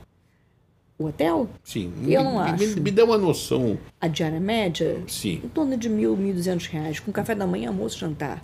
[0.98, 1.48] O hotel?
[1.62, 1.92] Sim.
[2.08, 2.80] Eu não me, acho.
[2.80, 3.78] Me, dá uma noção.
[4.00, 5.00] A diária média?
[5.06, 5.40] Sim.
[5.44, 8.42] Em torno de mil, mil duzentos reais, com café da manhã, almoço, jantar.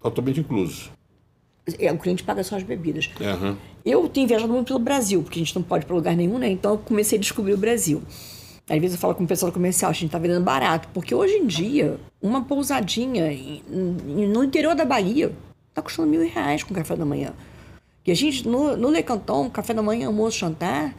[0.00, 0.90] Totalmente incluso.
[1.80, 3.10] É, o cliente paga só as bebidas.
[3.20, 3.56] Uhum.
[3.84, 6.38] Eu tenho viajado muito pelo Brasil, porque a gente não pode ir para lugar nenhum,
[6.38, 6.48] né?
[6.48, 8.02] Então eu comecei a descobrir o Brasil.
[8.68, 11.34] Às vezes eu falo com o pessoal comercial, a gente está vendendo barato, porque hoje
[11.34, 13.24] em dia, uma pousadinha
[13.68, 15.32] no interior da Bahia
[15.72, 17.32] está custando mil reais com café da manhã.
[18.06, 20.94] E a gente, no, no Le Canton, café da manhã, almoço, jantar,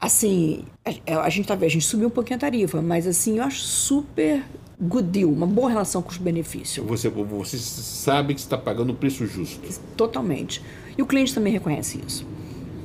[0.00, 3.44] assim, a, a gente tá, a gente subiu um pouquinho a tarifa, mas assim, eu
[3.44, 4.42] acho super
[4.80, 6.84] good deal, uma boa relação custo-benefício.
[6.84, 9.60] Você, você sabe que está pagando o preço justo.
[9.96, 10.62] Totalmente.
[10.96, 12.26] E o cliente também reconhece isso.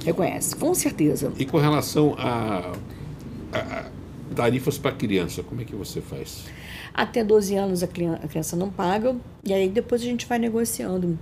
[0.03, 1.31] Reconhece, com certeza.
[1.37, 2.73] E com relação a,
[3.53, 3.85] a, a
[4.35, 6.45] tarifas para criança, como é que você faz?
[6.93, 11.17] Até 12 anos a criança não paga, e aí depois a gente vai negociando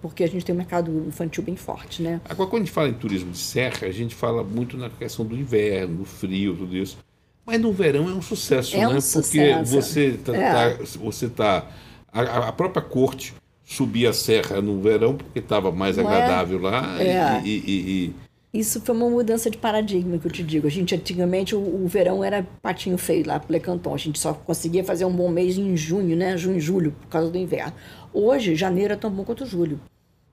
[0.00, 2.20] porque a gente tem um mercado infantil bem forte, né?
[2.28, 5.24] Agora, quando a gente fala em turismo de serra, a gente fala muito na questão
[5.24, 6.98] do inverno, do frio, tudo isso.
[7.46, 8.86] Mas no verão é um sucesso, é né?
[8.86, 9.72] Um Porque sucesso.
[9.72, 10.52] você está é.
[10.52, 11.70] tá, você tá
[12.12, 13.34] a, a, própria corte
[13.64, 16.06] subia a serra no verão porque estava mais Não é?
[16.06, 16.62] agradável é?
[16.62, 17.42] lá é.
[17.44, 18.14] e, e, e,
[18.54, 20.68] isso foi uma mudança de paradigma que eu te digo.
[20.68, 23.92] A gente, antigamente, o, o verão era patinho feio lá pro Lecanton.
[23.92, 26.36] A gente só conseguia fazer um bom mês em junho, né?
[26.36, 27.72] Junho e julho, por causa do inverno.
[28.12, 29.80] Hoje, janeiro é tão bom quanto julho.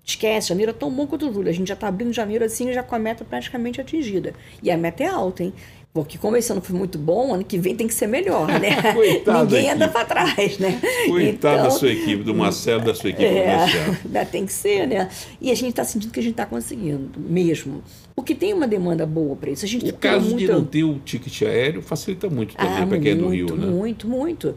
[0.05, 1.49] Esquece, janeiro é tão bom quanto julho.
[1.49, 4.35] A gente já está abrindo janeiro assim, já com a meta praticamente atingida.
[4.61, 5.53] E a meta é alta, hein?
[5.93, 8.77] Porque como esse ano foi muito bom, ano que vem tem que ser melhor, né?
[9.41, 10.79] Ninguém anda para trás, né?
[11.05, 14.25] Coitado então, da sua equipe, do Marcelo, da sua equipe é, comercial.
[14.31, 15.09] Tem que ser, né?
[15.41, 17.83] E a gente está sentindo que a gente está conseguindo, mesmo.
[18.15, 19.65] Porque tem uma demanda boa para isso.
[19.65, 20.37] A gente o caso muito...
[20.37, 23.55] de não ter o ticket aéreo facilita muito também ah, para quem é do Rio,
[23.57, 23.65] né?
[23.65, 24.55] Muito, muito.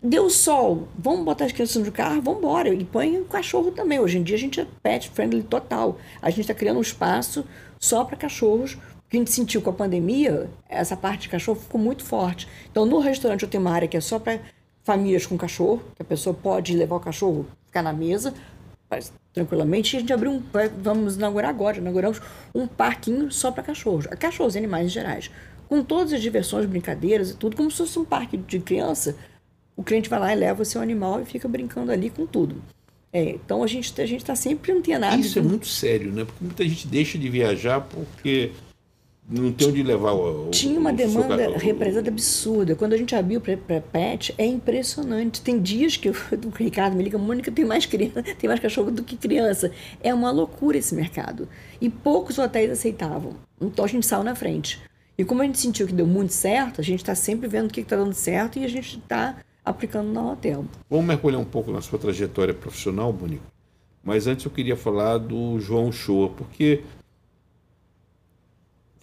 [0.00, 2.68] Deu sol, vamos botar as crianças no carro, vamos embora.
[2.68, 3.98] E põe o cachorro também.
[3.98, 5.98] Hoje em dia a gente é pet friendly total.
[6.22, 7.44] A gente está criando um espaço
[7.80, 8.76] só para cachorros,
[9.08, 12.48] que a gente sentiu com a pandemia, essa parte de cachorro ficou muito forte.
[12.70, 14.40] Então, no restaurante eu tenho uma área que é só para
[14.82, 18.34] famílias com cachorro, que a pessoa pode levar o cachorro, ficar na mesa
[19.32, 19.94] tranquilamente.
[19.94, 20.42] E a gente abriu um.
[20.82, 22.20] Vamos inaugurar agora, inauguramos
[22.54, 25.30] um parquinho só para cachorros, cachorros e animais em gerais.
[25.68, 29.16] Com todas as diversões, brincadeiras e tudo, como se fosse um parque de criança.
[29.76, 32.62] O cliente vai lá e leva o seu animal e fica brincando ali com tudo.
[33.12, 35.20] É, então a gente a gente está sempre antenado.
[35.20, 36.24] Isso é muito sério, né?
[36.24, 38.52] Porque muita gente deixa de viajar porque
[39.28, 40.50] não tem onde levar o.
[40.50, 42.76] Tinha uma o demanda represada absurda.
[42.76, 45.40] Quando a gente abriu para pet, é impressionante.
[45.40, 46.14] Tem dias que o
[46.54, 49.72] Ricardo me liga, Mônica, tem mais criança, tem mais cachorro do que criança.
[50.00, 51.48] É uma loucura esse mercado.
[51.80, 53.32] E poucos hotéis aceitavam.
[53.60, 54.80] Então a gente saiu na frente.
[55.18, 57.72] E como a gente sentiu que deu muito certo, a gente está sempre vendo o
[57.72, 60.64] que está dando certo e a gente está aplicando no hotel.
[60.88, 63.42] Vamos mergulhar um pouco na sua trajetória profissional, Mônica.
[64.04, 66.84] Mas antes eu queria falar do João Shoa, porque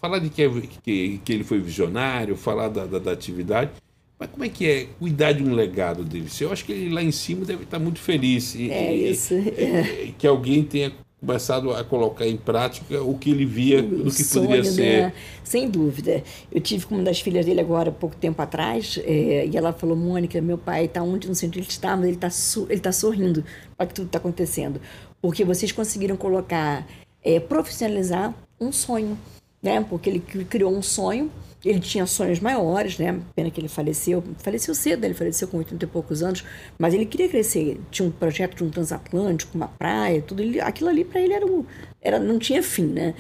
[0.04, 0.50] falar de que,
[0.84, 3.72] que, que ele foi visionário, falar da, da, da, atividade,
[4.20, 6.28] mas como é que é cuidar de um legado dele?
[6.42, 8.54] Eu acho que ele lá em cima deve estar muito feliz.
[8.54, 9.34] E, é isso.
[9.34, 14.12] E, que alguém tenha começado a colocar em prática o que ele via o do
[14.12, 15.04] que sonho, poderia ser.
[15.04, 15.14] Né?
[15.42, 16.22] Sem dúvida.
[16.52, 19.96] Eu tive com uma das filhas dele agora, pouco tempo atrás, é, e ela falou,
[19.96, 22.30] Mônica, meu pai está onde, não sei onde ele está, mas ele está
[22.70, 23.42] ele tá sorrindo
[23.78, 24.82] para que tudo está acontecendo.
[25.22, 26.86] Porque vocês conseguiram colocar,
[27.24, 29.18] é, profissionalizar um sonho
[29.64, 29.84] né?
[29.90, 31.32] Porque ele criou um sonho,
[31.64, 33.22] ele tinha sonhos maiores, né?
[33.34, 36.44] Pena que ele faleceu, faleceu cedo, ele faleceu com 80 e poucos anos,
[36.78, 40.90] mas ele queria crescer, tinha um projeto de um transatlântico, uma praia, tudo, ele, aquilo
[40.90, 41.66] ali para ele era, um,
[42.02, 43.16] era não tinha fim, né?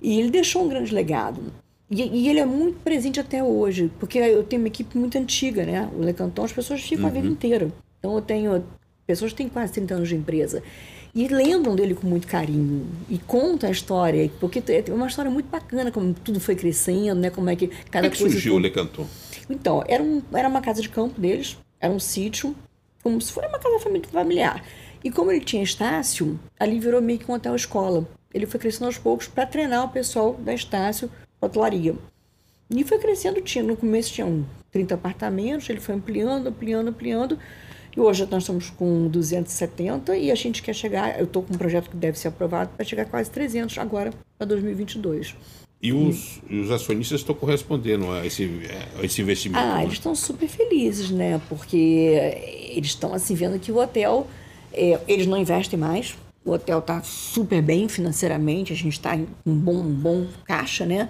[0.00, 1.42] E ele deixou um grande legado.
[1.90, 5.66] E, e, ele é muito presente até hoje, porque eu tenho uma equipe muito antiga,
[5.66, 5.90] né?
[5.92, 7.10] O Lecanton, as pessoas ficam uhum.
[7.10, 7.32] a vida uhum.
[7.32, 7.68] inteira.
[7.98, 8.64] Então eu tenho
[9.04, 10.62] pessoas que têm quase 30 anos de empresa
[11.14, 15.48] e lembram dele com muito carinho e contam a história, porque é uma história muito
[15.48, 17.30] bacana, como tudo foi crescendo, né?
[17.30, 18.32] Como é que cada como é que coisa.
[18.34, 19.06] surgiu o Le Canton?
[19.48, 22.54] Então, era, um, era uma casa de campo deles, era um sítio,
[23.02, 23.78] como se fosse uma casa
[24.12, 24.64] familiar.
[25.02, 28.06] E como ele tinha Estácio, ali virou meio que um hotel-escola.
[28.32, 31.96] Ele foi crescendo aos poucos para treinar o pessoal da Estácio hotelaria.
[32.70, 37.38] E foi crescendo, tinha, no começo tinham 30 apartamentos, ele foi ampliando, ampliando, ampliando.
[37.96, 41.58] E hoje nós estamos com 270 e a gente quer chegar, eu estou com um
[41.58, 45.34] projeto que deve ser aprovado para chegar a quase 300 agora para 2022.
[45.82, 48.48] E os, e os acionistas estão correspondendo a esse,
[49.00, 49.64] a esse investimento?
[49.64, 49.84] Ah, né?
[49.84, 51.40] eles estão super felizes, né?
[51.48, 54.26] Porque eles estão assim vendo que o hotel,
[54.72, 56.14] é, eles não investem mais,
[56.44, 60.84] o hotel está super bem financeiramente, a gente está com um bom, um bom caixa,
[60.84, 61.08] né?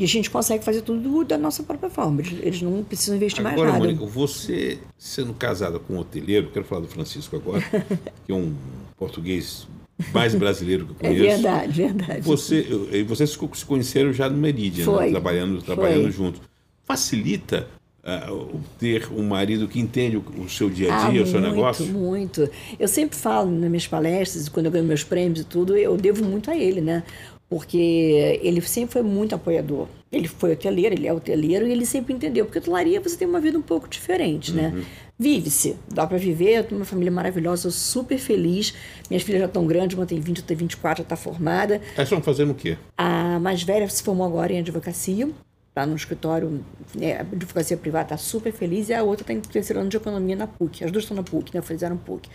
[0.00, 2.22] E a gente consegue fazer tudo da nossa própria forma.
[2.22, 3.84] Eles, eles não precisam investir agora, mais nada.
[3.84, 7.62] Mônica, você sendo casada com um hoteleiro, quero falar do Francisco agora,
[8.24, 8.54] que é um
[8.96, 9.68] português
[10.10, 11.42] mais brasileiro que eu É conheço.
[11.42, 12.20] verdade, verdade.
[12.22, 12.66] Você,
[13.06, 15.10] vocês se conheceram já no Meridian, né?
[15.10, 16.12] Trabalhando, trabalhando Foi.
[16.12, 16.40] juntos.
[16.82, 17.68] Facilita
[18.02, 21.42] ah, o ter um marido que entende o, seu dia a Ah, dia, o seu
[21.42, 21.84] muito, negócio?
[21.84, 22.48] Muito.
[22.78, 26.24] Eu sempre falo nas minhas palestras, quando eu ganho meus prêmios e tudo, eu devo
[26.24, 27.02] muito a ele, né?
[27.50, 29.88] Porque ele sempre foi muito apoiador.
[30.12, 32.44] Ele foi hoteleiro, ele é hoteleiro e ele sempre entendeu.
[32.44, 34.72] Porque hotelaria você tem uma vida um pouco diferente, né?
[34.72, 34.84] Uhum.
[35.18, 36.58] Vive-se, dá para viver.
[36.58, 38.72] Eu tenho uma família maravilhosa, eu super feliz.
[39.10, 41.80] Minhas filhas já estão grandes, uma tem 20, outra tem 24, já está formada.
[41.96, 42.78] Aí estão fazendo o quê?
[42.96, 45.28] A mais velha se formou agora em advocacia,
[45.70, 49.80] está no escritório né, advocacia privada, está super feliz, e a outra está em terceiro
[49.80, 50.84] ano de economia na PUC.
[50.84, 51.60] As duas estão na PUC, né?
[51.62, 52.28] Fizeram PUC.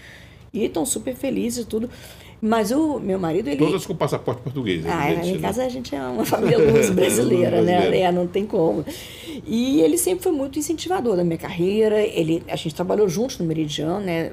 [0.56, 1.90] E estão super felizes e tudo.
[2.42, 3.58] Mas o meu marido, ele.
[3.58, 5.40] Todas com passaporte português, Ah, evidente, em né?
[5.42, 8.00] casa a gente é uma família luz brasileira, né?
[8.00, 8.86] É, não tem como.
[9.46, 12.00] E ele sempre foi muito incentivador da minha carreira.
[12.02, 14.32] Ele, a gente trabalhou juntos no Meridian, né?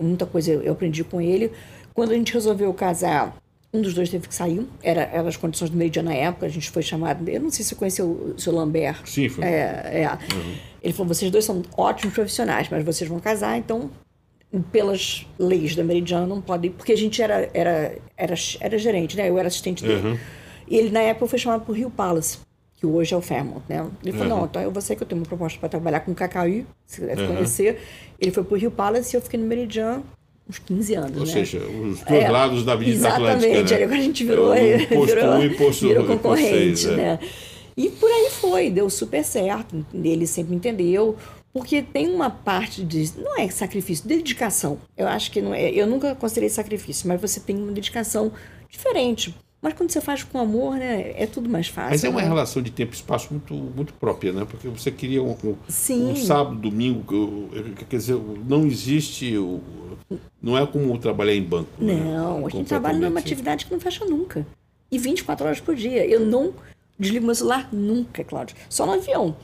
[0.00, 1.50] Muita coisa eu aprendi com ele.
[1.92, 3.36] Quando a gente resolveu casar,
[3.74, 4.66] um dos dois teve que sair.
[4.82, 6.46] Era, eram as condições do Meridian na época.
[6.46, 7.28] A gente foi chamado.
[7.28, 9.00] Eu não sei se você conheceu o seu Lambert.
[9.04, 9.44] Sim, foi.
[9.44, 10.18] É, é.
[10.82, 13.90] Ele falou: vocês dois são ótimos profissionais, mas vocês vão casar, então
[14.70, 19.28] pelas leis da Meridian não pode porque a gente era era era, era gerente né
[19.30, 20.18] eu era assistente dele Uhum.
[20.68, 22.38] e ele na época foi chamado para o Rio Palace
[22.78, 24.38] que hoje é o Fairmont né ele falou Uhum.
[24.40, 26.66] não então eu vou ser que eu tenho uma proposta para trabalhar com o KKI
[26.86, 27.80] você deve conhecer
[28.20, 30.02] ele foi para o Rio Palace e eu fiquei no Meridian
[30.48, 31.32] uns 15 anos Ou né?
[31.32, 33.78] seja, os dois É, lados da Avenida Exatamente, Atlântica.
[33.78, 33.84] né?
[33.84, 36.96] agora a gente virou, É, um posto virou, um e posto, virou concorrente, vocês, é.
[36.96, 37.18] né?
[37.76, 39.86] E por aí foi, deu super certo.
[39.94, 41.16] Ele sempre entendeu,
[41.52, 43.12] porque tem uma parte de.
[43.18, 44.78] Não é sacrifício, dedicação.
[44.96, 45.70] Eu acho que não é.
[45.70, 48.32] Eu nunca considerei sacrifício, mas você tem uma dedicação
[48.70, 49.34] diferente.
[49.60, 51.12] Mas quando você faz com amor, né?
[51.14, 51.90] É tudo mais fácil.
[51.90, 52.26] Mas é uma né?
[52.26, 54.44] relação de tempo e espaço muito, muito própria, né?
[54.44, 55.56] Porque você queria um, um,
[56.10, 57.48] um sábado, domingo,
[57.88, 59.34] quer dizer, não existe.
[60.42, 61.70] Não é como trabalhar em banco.
[61.78, 61.94] né?
[61.94, 64.44] Não, a gente trabalha numa atividade que não fecha nunca.
[64.90, 66.04] E 24 horas por dia.
[66.04, 66.54] Eu não
[66.98, 68.56] desligo meu celular nunca, Cláudio.
[68.68, 69.36] Só no avião.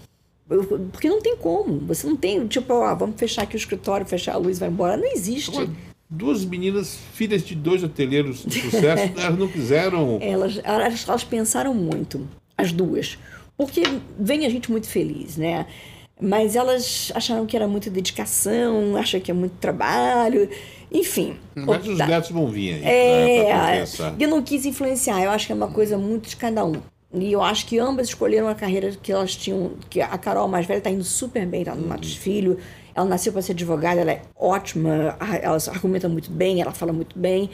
[0.48, 1.78] Porque não tem como.
[1.86, 4.96] Você não tem, tipo, ó, vamos fechar aqui o escritório, fechar a luz vai embora.
[4.96, 5.50] Não existe.
[5.50, 5.68] Agora,
[6.10, 10.18] Duas meninas, filhas de dois hoteleiros de sucesso, elas não quiseram.
[10.22, 12.26] Elas, elas, elas pensaram muito,
[12.56, 13.18] as duas.
[13.58, 13.82] Porque
[14.18, 15.66] vem a gente muito feliz, né?
[16.18, 20.48] Mas elas acharam que era muita dedicação, acham que é muito trabalho,
[20.90, 21.36] enfim.
[21.54, 22.80] Mas os opta- netos vão vir aí.
[22.80, 24.14] né, É, compensar.
[24.18, 26.76] eu não quis influenciar, eu acho que é uma coisa muito de cada um.
[27.12, 30.66] E eu acho que ambas escolheram a carreira que elas tinham, que a Carol mais
[30.66, 31.88] velha está indo super bem, tá no Uhum.
[31.88, 32.58] Matos Filho,
[32.94, 37.18] ela nasceu para ser advogada, ela é ótima, ela argumenta muito bem, ela fala muito
[37.18, 37.48] bem,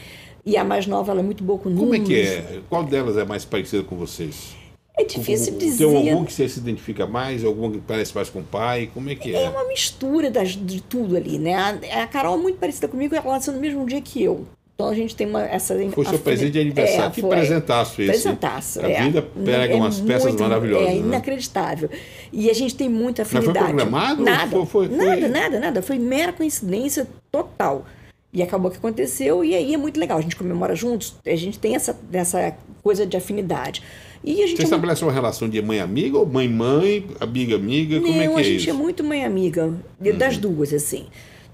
[0.45, 2.09] e a mais nova ela é muito boa com Como é números.
[2.09, 2.61] que é?
[2.69, 4.57] Qual delas é mais parecida com vocês?
[4.97, 5.85] É difícil Tem dizer.
[5.85, 8.91] algum que você se identifica mais, algum que parece mais com o pai?
[8.93, 9.49] Como é que É é?
[9.51, 11.55] uma mistura das, de tudo ali, né?
[11.55, 14.47] A, a Carol é muito parecida comigo, ela nasceu no mesmo dia que eu.
[14.75, 15.77] Então a gente tem uma, essa.
[15.93, 17.07] Foi seu presente de aniversário.
[17.07, 17.31] É, que foi.
[17.31, 18.11] presentaço esse.
[18.11, 18.81] Presentaço.
[18.85, 19.03] A é.
[19.05, 20.89] vida pega É umas peças muito- maravilhosas.
[20.89, 20.97] É né?
[20.99, 21.89] inacreditável.
[22.33, 23.66] E a gente tem muita foi afinidade.
[23.66, 24.51] programado ou Nada.
[24.51, 25.83] foi- foi- nada, foi- nada, nada.
[25.83, 27.87] Foi mera coincidência total.
[28.33, 30.18] E acabou que aconteceu, e aí é muito legal.
[30.18, 33.81] A gente comemora juntos, a gente tem essa, essa coisa de afinidade.
[34.25, 38.01] E a gente Você é muito estabelece uma relação de mãe-amiga ou mãe-mãe, amiga-amiga?
[38.01, 38.70] Como é não, que a é gente isso?
[38.70, 39.72] é muito mãe-amiga,
[40.18, 41.07] das duas, assim.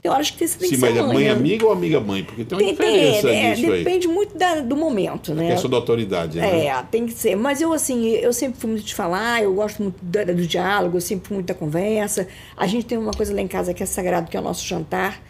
[0.03, 1.14] Tem horas que você tem Sim, que mas ser é mãe, né?
[1.14, 2.24] mãe-amiga ou amiga-mãe?
[2.24, 3.84] Porque tem uma Tem, tem, diferença é, nisso aí.
[3.84, 5.48] depende muito da- do momento, né?
[5.48, 6.66] Questão da autoridade, né?
[6.66, 7.36] É, tem que ser.
[7.36, 10.96] Mas eu, assim, eu sempre fui muito de falar, eu gosto muito da- do diálogo,
[10.96, 12.26] eu sempre fui muito da conversa.
[12.57, 14.66] A gente tem uma coisa lá em casa que é sagrado, que é o nosso
[14.66, 15.20] jantar.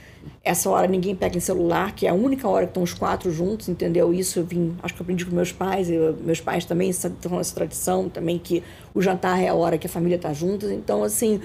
[0.45, 3.31] Essa hora ninguém pega em celular, que é a única hora que estão os quatro
[3.33, 4.13] juntos, entendeu?
[4.13, 7.41] Isso eu vim, acho que eu aprendi com meus pais, eu- meus pais também estão
[7.41, 8.63] essa tradição também, que
[8.95, 10.71] o jantar é a hora que a família está juntas.
[10.71, 11.41] Então, assim,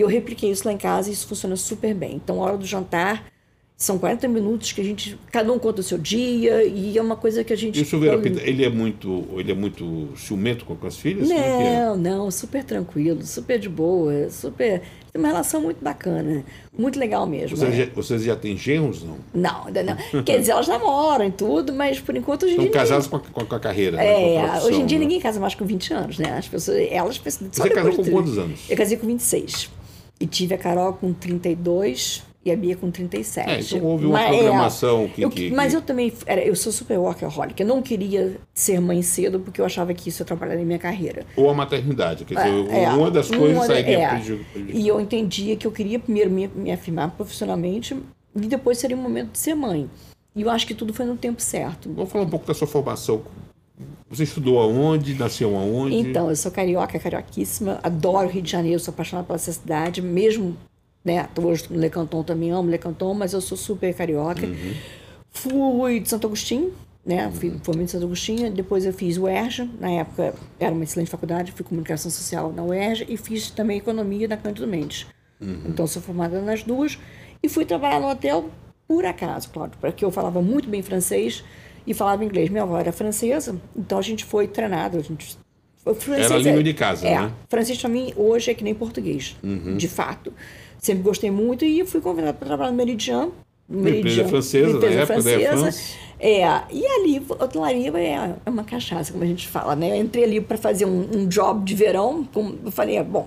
[0.00, 2.16] eu repliquei isso lá em casa e isso funciona super bem.
[2.16, 3.30] Então, a hora do jantar.
[3.76, 5.18] São 40 minutos que a gente.
[5.32, 7.78] Cada um conta o seu dia e é uma coisa que a gente.
[7.78, 11.26] E o Silveira Pita, ele é muito, ele é muito ciumento com as filhas?
[11.26, 11.86] Como é que é?
[11.86, 14.82] Não, não, super tranquilo, super de boa, super.
[15.10, 16.44] Tem uma relação muito bacana,
[16.76, 17.56] muito legal mesmo.
[17.56, 17.76] Vocês, é.
[17.86, 19.16] já, vocês já têm genros, não?
[19.32, 19.96] Não, ainda não.
[20.24, 23.54] Quer dizer, elas namoram e tudo, mas por enquanto hoje Estão casados com a, com
[23.54, 24.04] a- carreira, né?
[24.04, 25.04] É, com a profissão, hoje em dia né?
[25.04, 26.36] ninguém casa mais com 20 anos, né?
[26.36, 28.60] As pessoas, elas só Você casou com quantos anos?
[28.68, 29.79] Eu casei com 26.
[30.20, 33.48] E tive a Carol com 32 e a Bia com 37.
[33.50, 36.54] É, então houve uma Mas, é, programação que- eu- que- Mas eu também, era, eu
[36.54, 37.60] sou super workaholic.
[37.60, 40.78] Eu não queria ser mãe cedo porque eu achava que isso ia atrapalhar na minha
[40.78, 41.24] carreira.
[41.36, 42.24] Ou a maternidade.
[42.24, 44.08] Quer dizer, É, uma das coisas uma sairia é.
[44.10, 44.40] preju-
[44.72, 47.96] E eu entendia que eu queria primeiro me, me afirmar profissionalmente
[48.36, 49.88] e depois seria o momento de ser mãe.
[50.36, 51.90] E eu acho que tudo foi no tempo certo.
[51.92, 53.22] Vamos falar um pouco da sua formação.
[54.08, 55.14] Você estudou aonde?
[55.14, 55.96] Nasceu aonde?
[55.96, 60.02] Então, eu sou carioca, carioquíssima, adoro o Rio de Janeiro, sou apaixonada pela essa cidade,
[60.02, 60.56] mesmo,
[61.04, 64.46] né, hoje no Le Canton também amo Le Canton, mas eu sou super carioca.
[64.46, 64.74] Uhum.
[65.30, 66.72] Fui de Santo Agostinho,
[67.04, 67.26] né?
[67.26, 67.32] Uhum.
[67.32, 71.52] Fui, formei em Santo Agostinho, depois eu fiz UERJ, na época era uma excelente faculdade,
[71.52, 75.06] fui comunicação social na UERJ e fiz também economia na Cândido Mendes.
[75.40, 75.62] Uhum.
[75.68, 76.98] Então sou formada nas duas
[77.42, 78.50] e fui trabalhar no hotel
[78.86, 81.44] por acaso, claro, porque eu falava muito bem francês
[81.86, 82.48] e falava inglês.
[82.48, 85.38] Minha avó era francesa, então a gente foi treinado, a gente
[85.82, 87.32] Francês Era a língua de casa, é, né?
[87.48, 89.76] Francês para mim hoje é que nem português, uhum.
[89.76, 90.32] de fato.
[90.78, 93.30] Sempre gostei muito e fui convidada para trabalhar no Meridian.
[93.68, 96.00] Meridian francesa, empresa na época, francesa.
[96.18, 99.90] É, e ali, hotelaria é, é uma cachaça, como a gente fala, né?
[99.90, 103.26] Eu entrei ali para fazer um, um, job de verão, como eu falei, é, bom,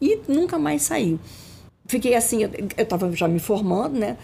[0.00, 1.18] e nunca mais saí.
[1.86, 4.16] Fiquei assim, eu estava já me formando, né?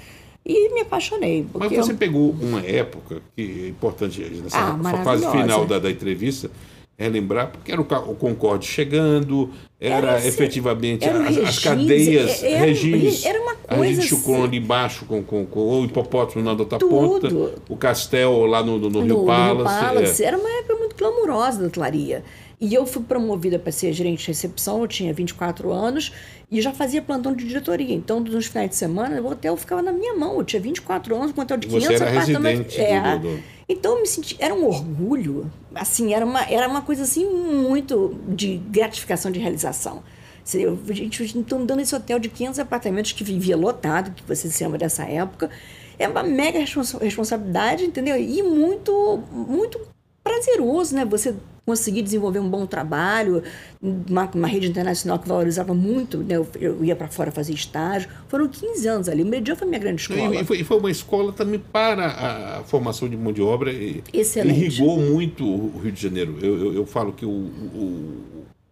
[0.48, 1.44] E me apaixonei.
[1.52, 1.96] Mas você eu...
[1.96, 6.48] pegou uma época que é importante nessa ah, fase final da, da entrevista,
[6.96, 13.24] relembrar, porque era o, Concorde chegando, era, era efetivamente era as, as, cadeias, era, Regis,
[13.24, 16.78] era uma coisa a gente chucou ali embaixo com, com, com o hipopótamo na outra
[16.78, 17.28] ponta,
[17.68, 19.74] o Castel lá no, no, no, no Rio Palace.
[19.74, 20.22] Rio Palace.
[20.22, 20.26] É.
[20.28, 22.24] Era uma época muito glamurosa da hotelaria.
[22.58, 26.12] E eu fui promovida para ser gerente de recepção, eu tinha 24 anos
[26.50, 27.94] e já fazia plantão de diretoria.
[27.94, 30.38] Então, nos finais de semana, o hotel ficava na minha mão.
[30.38, 32.78] Eu tinha 24 anos, um hotel de 500 Você era apartamentos.
[32.78, 33.18] É.
[33.18, 33.42] Do.
[33.68, 34.36] Então, eu me senti.
[34.38, 40.02] Era um orgulho, assim, era uma, era uma coisa assim muito de gratificação de realização.
[40.88, 44.62] A gente então dando esse hotel de 500 apartamentos que vivia lotado, que você se
[44.62, 45.50] lembra dessa época.
[45.98, 48.16] É uma mega responsabilidade, entendeu?
[48.16, 49.80] E muito, muito
[50.22, 51.04] prazeroso, né?
[51.04, 51.34] Você
[51.66, 53.42] conseguir desenvolver um bom trabalho,
[53.82, 56.36] uma, uma rede internacional que valorizava muito, né?
[56.36, 58.08] eu, eu ia para fora fazer estágio.
[58.28, 59.24] Foram 15 anos ali.
[59.24, 60.36] O Meridian foi minha grande escola.
[60.36, 63.72] E foi, e foi, uma escola também para a formação de mão de obra.
[63.72, 64.60] E, Excelente.
[64.60, 66.38] Irrigou muito o Rio de Janeiro.
[66.40, 68.22] Eu, eu, eu falo que o, o,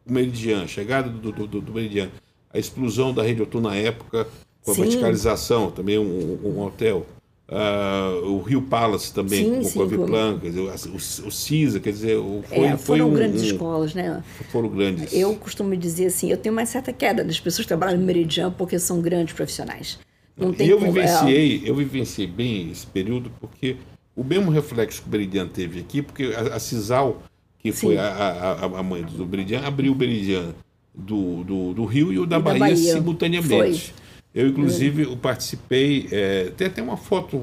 [0.07, 2.11] o Meridian, a chegada do, do, do, Meridian,
[2.53, 4.29] a explosão da rede Otu na época,
[4.63, 4.83] com a Sim.
[4.83, 7.05] verticalização, também um, um hotel
[7.47, 11.91] Uh, o Rio Palace também, sim, com sim, o Coviplan, dizer, o, o CISA, quer
[11.91, 12.19] dizer,
[12.49, 14.25] foi, é, foi foram um, grandes um, escolas, né?
[14.51, 15.13] Foram grandes.
[15.13, 18.51] Eu costumo dizer assim, eu tenho uma certa queda das pessoas que trabalham no Meridian
[18.51, 19.99] porque são grandes profissionais.
[20.35, 21.71] Não tem eu como, vivenciei, é...
[21.71, 23.77] eu vivenciei bem esse período porque
[24.17, 27.23] o mesmo reflexo que o Meridian teve aqui, porque a, a Cisal,
[27.59, 27.89] que sim.
[27.89, 30.55] foi a, a, a, mãe do Meridian, abriu o Meridian
[30.95, 33.93] do, do, do Rio e o da, e Bahia, da Bahia, simultaneamente.
[33.93, 34.04] Foi.
[34.35, 36.09] Eu, inclusive, eu participei.
[36.11, 37.43] É, tem até uma foto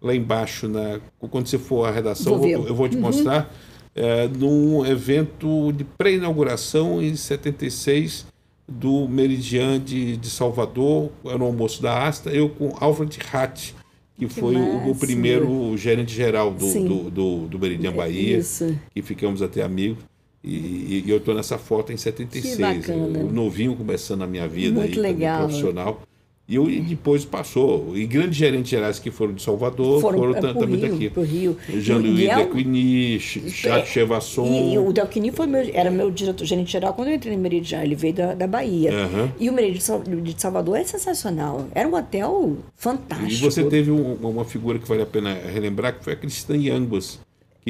[0.00, 3.02] lá embaixo, na, quando você for à redação, vou eu, vou te uhum.
[3.02, 3.52] mostrar.
[3.94, 8.26] É, num evento de pré-inauguração em 76
[8.68, 13.74] do Meridian de, de Salvador, era o almoço da Asta, eu com Alfred Hatt,
[14.16, 18.78] que, que foi o, o, primeiro gerente geral do, do, do, do, Meridian Bahia, Isso.
[18.94, 20.04] que ficamos até amigos.
[20.48, 22.56] E, e eu estou nessa foto em 76.
[22.56, 23.18] Que bacana.
[23.18, 25.40] Eu, novinho começando a minha vida Muito aí, legal.
[25.40, 26.02] profissional.
[26.48, 27.94] E, eu, e depois passou.
[27.94, 31.10] E grandes gerentes gerais que foram de Salvador foram, foram é, também Rio, daqui.
[31.10, 31.56] Pro Rio.
[31.68, 34.46] Jean-Louis é Dequigny, Jacques Chevasson.
[34.46, 37.82] E, o Dequigny foi meu, era meu diretor gerente geral quando eu entrei no Meridian.
[37.82, 38.90] Ele veio da, da Bahia.
[38.90, 39.30] Uhum.
[39.38, 41.68] E o Meridian de Salvador é sensacional.
[41.74, 43.30] Era um hotel fantástico.
[43.30, 46.70] E você teve um, uma figura que vale a pena relembrar, que foi a Cristine
[46.70, 47.20] Angus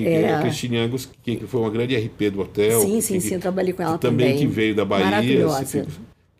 [0.03, 0.35] que, é.
[0.35, 2.81] a Cristine Angus, que, que, foi uma grande RP do hotel.
[2.81, 4.29] Sim, sim, que, sim, eu trabalhei com ela também.
[4.29, 5.05] Também que veio da Bahia.
[5.05, 5.63] Maravilhosa.
[5.63, 5.85] Assim,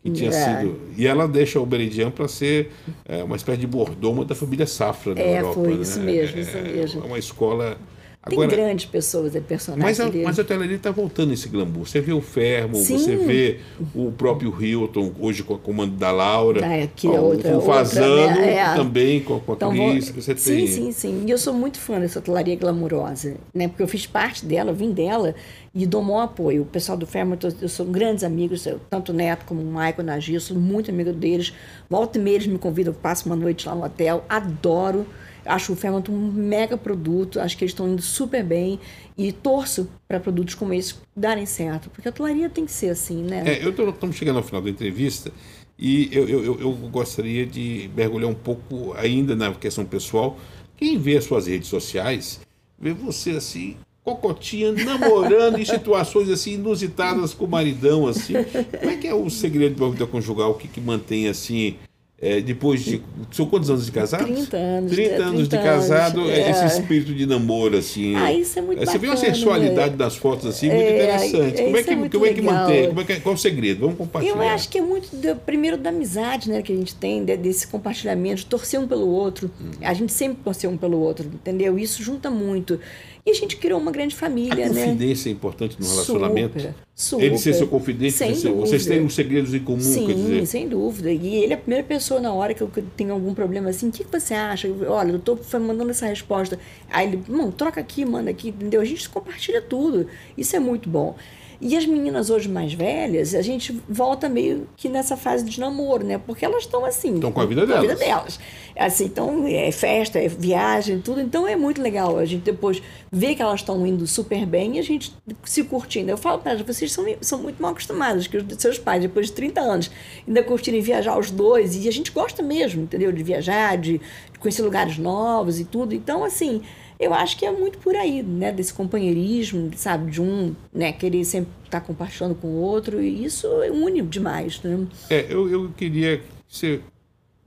[0.03, 0.59] que tinha é.
[0.59, 0.79] sido.
[0.97, 2.71] E ela deixa o Beridian para ser
[3.05, 5.55] é, uma espécie de bordoma da família Safra na é, Europa.
[5.55, 5.81] Foi né?
[5.81, 7.03] isso mesmo, isso mesmo.
[7.03, 7.77] É uma escola
[8.21, 9.97] Agora, Tem grandes pessoas, é personagens.
[9.97, 11.87] Mas a, mas a hotelaria está voltando esse glamour.
[11.87, 12.97] Você vê o Fermo, Sim.
[12.97, 13.59] você vê
[13.95, 16.59] o próprio Hilton, hoje com o comando da Laura.
[16.65, 18.55] Ah, que é outra, o Fazano outra, né?
[18.55, 18.75] é.
[18.75, 20.67] também, com, com a então, Cris, que você sim, tem.
[20.67, 21.23] Sim, sim, sim.
[21.25, 23.69] E eu sou muito fã dessa hotelaria glamurosa, né?
[23.69, 25.33] Porque eu fiz parte dela, vim dela
[25.73, 26.63] e dou maior apoio.
[26.63, 30.35] O pessoal do Fermo, eu sou grandes amigos, tanto o Neto como o Michael Nagir,
[30.35, 31.53] eu sou muito amigo deles.
[31.89, 35.07] Volta e meia eles me convidam, eu passo uma noite lá no hotel, adoro
[35.45, 38.79] acho o Fermento um mega produto, acho que eles estão indo super bem
[39.17, 43.23] e torço para produtos como esse darem certo, porque a hotelaria tem que ser assim,
[43.23, 43.43] né?
[43.45, 45.31] É, eu estamos chegando ao final da entrevista
[45.77, 50.37] e eu, eu, eu gostaria de mergulhar um pouco ainda na questão pessoal.
[50.75, 52.41] Quem vê as suas redes sociais,
[52.77, 58.33] vê você assim, cocotinha, namorando em situações assim inusitadas com o maridão, assim.
[58.79, 60.51] Como é que é o segredo da vida conjugal?
[60.51, 61.75] O que, que mantém assim
[62.21, 63.01] é, depois de.
[63.31, 64.25] São quantos anos de casado?
[64.25, 64.91] 30 anos.
[64.91, 66.51] 30 anos 30 de casado, anos, é.
[66.51, 68.13] esse espírito de namoro, assim.
[68.15, 70.03] Ah, isso é muito Você vê uma sensualidade né?
[70.03, 71.63] nas fotos, assim, muito é, interessante.
[71.63, 72.87] Como é que, é como é que mantém?
[72.89, 73.79] Como é que, qual é o segredo?
[73.81, 74.35] Vamos compartilhar.
[74.35, 77.37] Eu acho que é muito, do, primeiro, da amizade né, que a gente tem, de,
[77.37, 79.49] desse compartilhamento, de torcer um pelo outro.
[79.61, 79.71] Hum.
[79.81, 81.79] A gente sempre torceu um pelo outro, entendeu?
[81.79, 82.81] Isso junta muito.
[83.25, 84.85] E a gente criou uma grande família, a né?
[84.85, 86.57] confidência é importante no relacionamento.
[86.59, 87.25] Super, super.
[87.25, 88.51] Ele ser seu confidente, Sem dúvida.
[88.53, 90.45] vocês têm uns segredos em comum, Sim, quer dizer.
[90.45, 91.11] sem dúvida.
[91.11, 93.91] E ele é a primeira pessoa na hora que eu tenho algum problema assim, o
[93.91, 94.67] que, que você acha?
[94.87, 96.57] Olha, eu tô mandando essa resposta.
[96.89, 98.81] Aí ele, não, troca aqui, manda aqui, entendeu?
[98.81, 100.07] A gente compartilha tudo.
[100.37, 101.15] Isso é muito bom.
[101.61, 106.05] E as meninas hoje mais velhas, a gente volta meio que nessa fase de namoro,
[106.05, 106.17] né?
[106.17, 107.15] Porque elas estão assim.
[107.15, 108.37] Estão com a vida Com a vida delas.
[108.37, 108.39] delas.
[108.77, 111.19] Assim, então, é festa, é viagem, tudo.
[111.19, 112.81] Então, é muito legal a gente depois
[113.11, 116.09] ver que elas estão indo super bem e a gente se curtindo.
[116.09, 119.25] Eu falo para elas, vocês são, são muito mal acostumadas, que os seus pais, depois
[119.27, 119.91] de 30 anos,
[120.25, 121.75] ainda curtirem viajar os dois.
[121.75, 123.11] E a gente gosta mesmo, entendeu?
[123.11, 123.97] De viajar, de,
[124.31, 125.93] de conhecer lugares novos e tudo.
[125.93, 126.61] Então, assim,
[126.99, 128.51] eu acho que é muito por aí, né?
[128.51, 130.11] Desse companheirismo, sabe?
[130.11, 133.01] De um né, querer sempre estar compartilhando com o outro.
[133.01, 134.85] E isso une demais, né?
[135.09, 136.81] É, eu, eu queria que você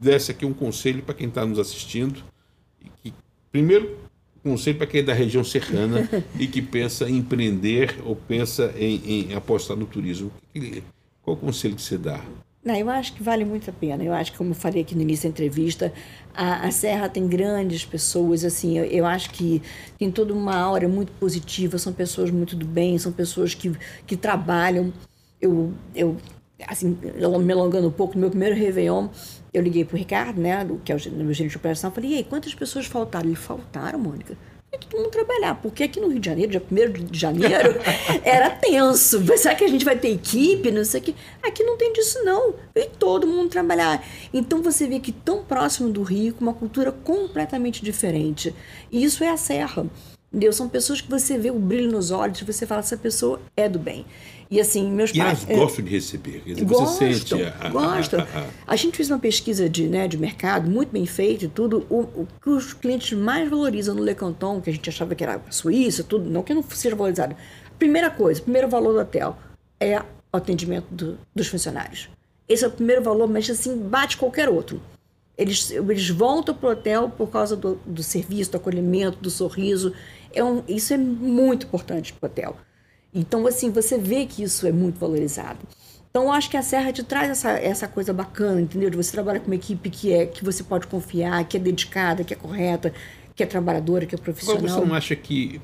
[0.01, 2.25] desse aqui um conselho para quem está nos assistindo.
[3.03, 3.13] Que,
[3.51, 3.99] primeiro,
[4.43, 6.09] conselho para quem é da região serrana
[6.41, 10.33] e que pensa em empreender ou pensa em, em apostar no turismo.
[11.23, 12.25] Qual o conselho que você dá?
[12.65, 14.05] Não, eu acho que vale muito a pena.
[14.05, 15.93] Eu acho que, como eu falei aqui no início da entrevista,
[16.33, 19.61] a, a Serra tem grandes pessoas, assim, eu, eu acho que
[19.99, 23.73] tem toda uma aura muito positiva, são pessoas muito do bem, são pessoas que,
[24.07, 24.93] que trabalham.
[25.41, 26.17] Eu, eu,
[26.69, 29.09] assim, me alongando um pouco, no meu primeiro Réveillon,
[29.53, 32.25] eu liguei pro Ricardo, né, que é o, meu gerente de operação, falei, e aí,
[32.25, 33.27] quantas pessoas faltaram?
[33.27, 34.37] Ele, faltaram, Mônica?
[34.81, 37.79] Todo mundo trabalhar, porque aqui no Rio de Janeiro, dia 1 de janeiro,
[38.25, 39.23] era tenso.
[39.37, 40.71] Será que a gente vai ter equipe?
[40.71, 41.15] Não sei o quê.
[41.43, 42.55] Aqui não tem disso, não.
[42.75, 44.03] E todo mundo trabalhar.
[44.33, 48.55] Então você vê que tão próximo do Rio, com uma cultura completamente diferente.
[48.91, 49.87] E isso é a Serra.
[50.33, 50.51] Entendeu?
[50.51, 53.69] São pessoas que você vê o brilho nos olhos, e você fala, essa pessoa é
[53.69, 54.07] do bem.
[54.53, 55.47] E assim, meus E pais.
[55.49, 56.43] elas gostam de receber.
[56.45, 58.21] Quer dizer, você Gostam, sente a, gostam.
[58.21, 61.49] a- a- A gente fez uma pesquisa de, né, de mercado muito bem feita e
[61.49, 61.87] tudo.
[61.89, 65.25] O, o que os clientes mais valorizam no Le Canton, que a gente achava que
[65.25, 67.35] era Suíça, tudo, não que não seja valorizado.
[67.79, 69.39] Primeira coisa, primeiro valor do hotel
[69.81, 72.11] é o atendimento do- dos funcionários.
[72.47, 74.83] Esse é o primeiro valor, mas assim, bate qualquer outro.
[75.39, 79.95] Eles, eles voltam para o hotel por causa do, do serviço, do acolhimento, do sorriso.
[80.35, 82.57] É um, isso é muito importante para o hotel.
[83.15, 85.59] Então, assim, você vê que isso é muito valorizado.
[86.11, 88.91] Então, eu acho que a Serra te traz essa, essa coisa bacana, entendeu?
[88.91, 92.25] De você trabalhar com uma equipe que, é, que você pode confiar, que é dedicada,
[92.25, 92.93] que é correta,
[93.35, 94.61] que é trabalhadora, que é Agora, profissional.
[94.81, 95.61] você não acha que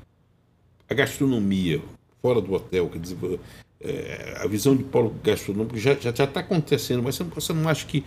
[0.89, 1.83] a gastronomia
[2.23, 3.17] fora do hotel, quer dizer,
[3.81, 7.69] é, a visão de polo gastronômico já já está acontecendo, mas você não, você não
[7.69, 8.03] acha que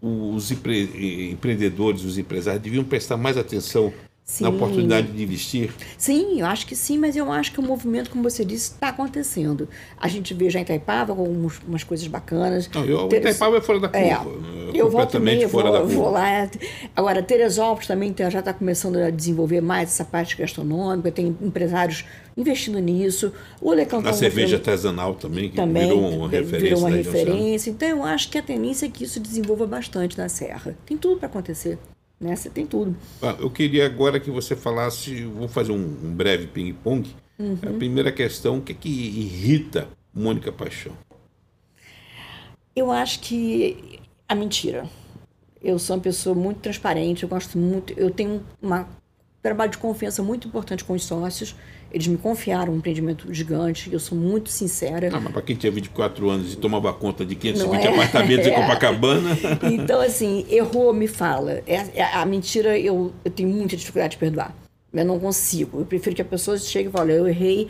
[0.00, 3.92] os empre- empreendedores, os empresários deviam prestar mais atenção
[4.40, 4.56] na Sim.
[4.56, 5.70] oportunidade de investir?
[5.98, 8.88] Sim, eu acho que sim, mas eu acho que o movimento, como você disse, está
[8.88, 9.68] acontecendo.
[10.00, 12.68] A gente vê já em Itaipava com algumas umas coisas bacanas.
[12.74, 14.30] Não, eu, o Teres- Itaipava é fora da É, curva.
[14.48, 15.94] é eu volto completamente meio, fora vou, da curva.
[15.94, 16.50] vou lá.
[16.96, 22.06] Agora, Teresópolis também tá- já está começando a desenvolver mais essa parte gastronômica, tem empresários
[22.34, 23.30] investindo nisso.
[23.60, 26.60] O A cerveja artesanal também, que também virou uma referência.
[26.60, 27.70] virou uma na referência.
[27.70, 30.74] Então, eu acho que a tendência é que isso desenvolva bastante na Serra.
[30.86, 31.78] Tem tudo para acontecer.
[32.24, 32.34] Né?
[32.34, 32.96] Você tem tudo.
[33.20, 37.14] Ah, Eu queria agora que você falasse, vou fazer um, um breve ping-pong.
[37.38, 37.58] Uhum.
[37.62, 40.92] A primeira questão, o que, que irrita Mônica Paixão?
[42.74, 44.88] Eu acho que a mentira.
[45.62, 48.84] Eu sou uma pessoa muito transparente, eu gosto muito, eu tenho um
[49.42, 51.54] trabalho de confiança muito importante com os sócios.
[51.94, 55.10] Eles me confiaram um empreendimento gigante, eu sou muito sincera.
[55.12, 57.88] Ah, mas para quem tinha 24 anos e tomava conta de 520 Não é?
[57.94, 58.54] apartamentos em É.
[58.60, 59.30] Copacabana.
[59.70, 61.62] Então, assim, errou, me fala.
[61.66, 64.52] É- é- a mentira eu, eu tenho muita dificuldade de perdoar.
[64.92, 65.78] Eu não consigo.
[65.80, 67.68] Eu prefiro que a pessoa chegue e fale, eu errei,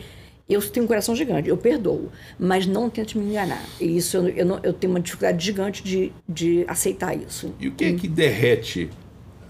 [0.49, 2.09] eu tenho um coração gigante, eu perdoo.
[2.39, 3.63] Mas não tente me enganar.
[3.79, 7.53] E isso eu, eu, não- eu tenho uma dificuldade gigante de, de aceitar isso.
[7.59, 8.89] E o que é que derrete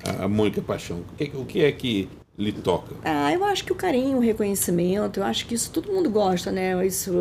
[0.03, 0.97] a a Mônica Paixão?
[1.13, 2.95] O que, é que- o que é que lhe toca?
[3.03, 6.51] Ah, eu acho que o carinho, o reconhecimento, eu acho que isso todo mundo gosta,
[6.51, 6.85] né?
[6.85, 7.13] Isso,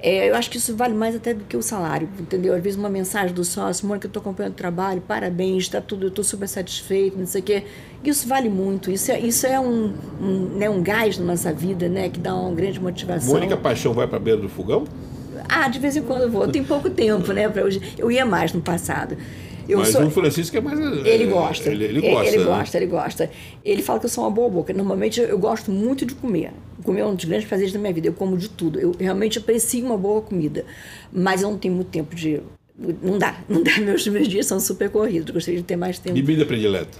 [0.00, 2.54] é, eu acho que isso vale mais até do que o salário, entendeu?
[2.54, 6.06] Às vezes uma mensagem do sócio, Mônica, eu estou acompanhando o trabalho, parabéns, está tudo,
[6.06, 7.64] eu estou super satisfeito, não sei o quê.
[8.04, 11.88] Isso vale muito, isso é, isso é um, um, né, um gás na nossa vida,
[11.88, 12.08] né?
[12.08, 13.34] Que dá uma grande motivação.
[13.34, 14.84] Mônica Paixão vai para a beira do fogão?
[15.48, 16.46] Ah, de vez em quando eu vou.
[16.48, 17.48] Tem pouco tempo, né?
[17.48, 17.80] Pra hoje.
[17.96, 19.16] Eu ia mais no passado.
[19.68, 20.78] Eu Mas sou- o Francisco é mais.
[21.06, 21.70] Ele gosta.
[21.70, 22.26] Ele, ele gosta.
[22.28, 22.44] Ele né?
[22.44, 23.30] gosta, ele gosta.
[23.62, 24.72] Ele fala que eu sou uma boa boca.
[24.72, 26.52] Normalmente eu gosto muito de comer.
[26.82, 28.08] Comer é um dos grandes prazeres da minha vida.
[28.08, 28.80] Eu como de tudo.
[28.80, 30.64] Eu realmente aprecio uma boa comida.
[31.12, 32.40] Mas eu não tenho muito tempo de.
[33.02, 33.38] Não dá.
[33.46, 33.76] Não dá.
[33.78, 35.28] Meus, meus dias são super corridos.
[35.28, 36.14] Eu gostaria de ter mais tempo.
[36.14, 36.98] Bebida predileta.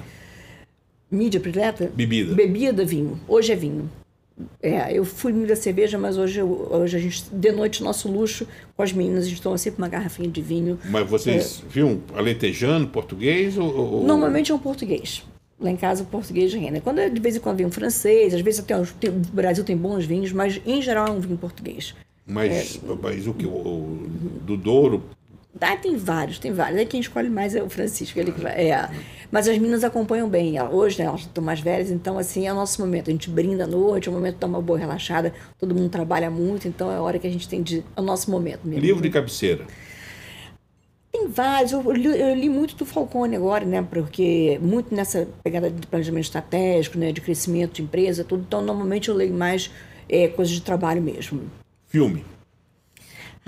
[1.11, 1.91] Mídia predileta?
[1.95, 2.35] Bebida.
[2.35, 3.19] Bebida, vinho.
[3.27, 3.89] Hoje é vinho.
[4.63, 8.09] É, eu fui muito da cerveja, mas hoje, eu- hoje a gente, de noite, nosso
[8.11, 10.79] luxo, com as meninas, a gente toma sempre uma garrafinha de vinho.
[10.85, 13.77] Mas vocês viam alentejano, português ou.
[13.77, 15.25] ou- Normalmente é um português.
[15.61, 16.81] Lá em casa o português reina.
[16.81, 18.87] Quando de vez em quando vem um francês, às vezes até o
[19.33, 21.95] Brasil tem bons vinhos, mas em geral é um vinho português.
[22.25, 23.45] Mas, é, mas o que?
[23.47, 24.07] O,
[24.47, 25.03] do Douro?
[25.61, 26.79] Ah, tem vários, tem vários.
[26.79, 28.19] Aí quem escolhe mais é o Francisco.
[28.19, 28.89] Ele, é.
[29.31, 30.61] Mas as meninas acompanham bem.
[30.63, 33.09] Hoje, né, elas estão mais velhas, então assim é o nosso momento.
[33.09, 35.33] A gente brinda à noite, é o momento de dar uma boa relaxada.
[35.59, 37.85] Todo mundo trabalha muito, então é a hora que a gente tem de.
[37.97, 38.81] É o nosso momento mesmo.
[38.81, 39.65] Livro de cabeceira.
[41.11, 41.73] Tem vários.
[41.73, 43.83] Eu li, eu li, muito do Falcone agora, né?
[43.83, 47.11] Porque muito nessa pegada de planejamento estratégico, né?
[47.11, 48.45] De crescimento de empresa, tudo.
[48.47, 49.71] Então, normalmente eu leio mais
[50.09, 51.43] é, coisas de trabalho mesmo.
[51.87, 52.25] Filme.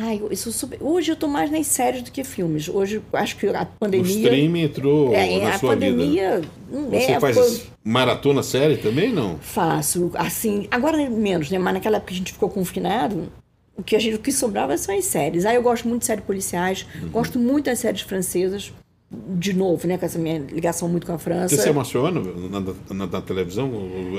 [0.03, 0.79] Ai, isso super...
[0.81, 2.69] Hoje eu estou mais nas séries do que filmes.
[2.69, 4.07] Hoje acho que a pandemia.
[4.07, 6.89] O streaming entrou é, na a sua pandemia, vida.
[6.91, 7.61] Você é, faz foi...
[7.85, 9.39] maratona série também, não?
[9.39, 10.11] Faço.
[10.15, 11.59] Assim, agora menos, né?
[11.59, 13.31] Mas naquela época que a gente ficou confinado,
[13.77, 15.45] o que, a gente, o que sobrava são as séries.
[15.45, 17.09] Aí eu gosto muito de séries policiais, uhum.
[17.11, 18.73] gosto muito das séries francesas.
[19.13, 21.57] De novo, né, com essa minha ligação muito com a França.
[21.57, 22.61] Você se emociona na,
[22.95, 23.69] na, na televisão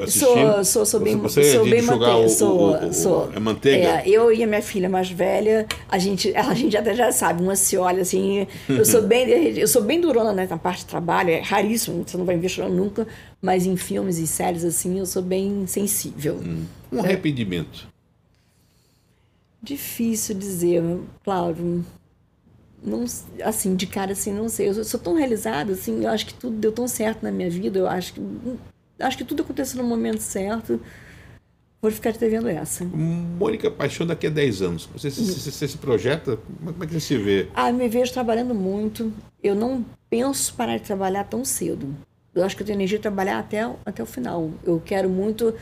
[0.03, 0.25] assistindo?
[0.25, 2.27] Sou, sou, sou bem, você, sou bem manteiga.
[2.27, 3.31] Sou, o, o, sou.
[3.33, 3.87] É manteiga?
[3.87, 7.41] É, eu e a minha filha mais velha, a gente, a gente até já sabe,
[7.41, 8.45] uma se olha assim.
[8.67, 12.17] Eu sou bem, eu sou bem durona né, na parte de trabalho, é raríssimo, você
[12.17, 13.07] não vai me ver chorando nunca,
[13.41, 16.35] mas em filmes e séries assim, eu sou bem sensível.
[16.35, 16.65] Hum.
[16.91, 16.99] Um é.
[16.99, 17.87] arrependimento.
[19.63, 20.83] Difícil dizer,
[21.23, 21.85] claro.
[22.84, 23.05] Não,
[23.43, 24.69] assim, de cara assim, não sei.
[24.69, 27.77] Eu sou tão realizada, assim, eu acho que tudo deu tão certo na minha vida,
[27.77, 28.21] eu acho que
[28.99, 30.79] acho que tudo aconteceu no momento certo.
[31.82, 32.86] Vou ficar te devendo essa.
[32.86, 34.89] Mônica Paixão daqui a 10 anos.
[34.93, 36.38] Você, você, você se projeta?
[36.63, 37.47] Como é que você se vê?
[37.55, 39.11] Ah, me vejo trabalhando muito.
[39.41, 41.88] Eu não penso parar de trabalhar tão cedo.
[42.36, 44.51] Eu acho que eu tenho energia de trabalhar até, até o final.
[44.63, 45.55] Eu quero muito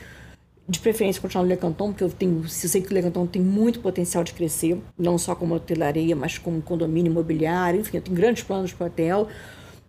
[0.70, 3.80] de preferência continuar no Lecanton, porque eu tenho, eu sei que o Lecanton tem muito
[3.80, 8.44] potencial de crescer, não só como hotelaria, mas como condomínio imobiliário, enfim, eu tenho grandes
[8.44, 9.28] planos para o hotel.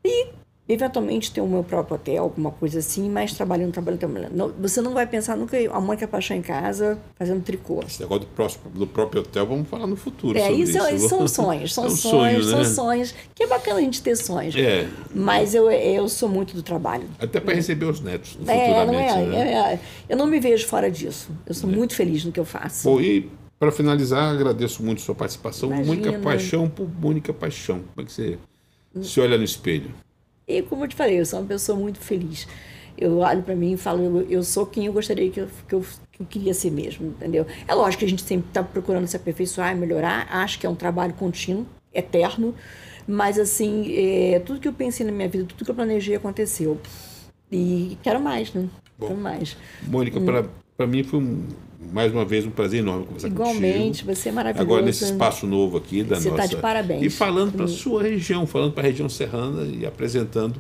[0.04, 0.30] E
[0.72, 4.56] eventualmente ter o meu próprio hotel, alguma coisa assim, mas trabalhando, trabalhando, trabalhando.
[4.60, 7.82] você não vai pensar nunca a mãe que paixão em casa fazendo tricô.
[7.86, 10.38] Esse negócio do, próximo, do próprio hotel, vamos falar no futuro.
[10.38, 11.10] É, isso, isso.
[11.10, 12.64] são sonhos, são é um sonhos, sonho, né?
[12.64, 13.16] são sonhos.
[13.36, 14.56] Que é bacana a gente ter sonhos.
[14.56, 14.88] É.
[15.14, 17.08] Mas eu, eu sou muito do trabalho.
[17.20, 18.38] Até para receber os netos.
[18.48, 19.52] É, não é, né?
[19.52, 21.30] é, é, Eu não me vejo fora disso.
[21.46, 21.76] Eu sou é.
[21.76, 22.84] muito feliz no que eu faço.
[22.88, 25.70] Bom, e para finalizar, agradeço muito a sua participação.
[25.70, 25.88] Imagina.
[25.88, 27.82] Mônica Paixão por Mônica Paixão.
[27.94, 28.38] Como é que você
[29.02, 29.92] se olha no espelho?
[30.58, 32.48] E como eu te falei, eu sou uma pessoa muito feliz.
[32.98, 35.74] Eu olho para mim e falo, eu, eu, sou quem eu gostaria que eu, que,
[35.74, 37.46] eu, que eu queria ser mesmo, entendeu?
[37.68, 40.28] É lógico que a gente sempre está procurando se aperfeiçoar, melhorar.
[40.30, 42.54] Acho que é um trabalho contínuo, eterno.
[43.08, 46.80] Mas, assim, é, tudo que eu pensei na minha vida, tudo que eu planejei aconteceu.
[47.52, 48.68] E quero mais, né?
[48.98, 49.58] Bom, quero mais.
[49.88, 50.50] Mônica, hum.
[50.78, 51.48] para mim foi um,
[51.92, 53.74] mais uma vez um prazer enorme conversar Igualmente, contigo.
[53.74, 54.68] Igualmente, você é maravilhoso.
[54.68, 56.42] Agora nesse espaço novo aqui da você nossa.
[56.42, 57.04] Você está de parabéns.
[57.04, 60.60] E falando para a sua região, falando para a região serrana e apresentando,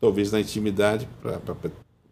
[0.00, 1.56] talvez na intimidade, pra, pra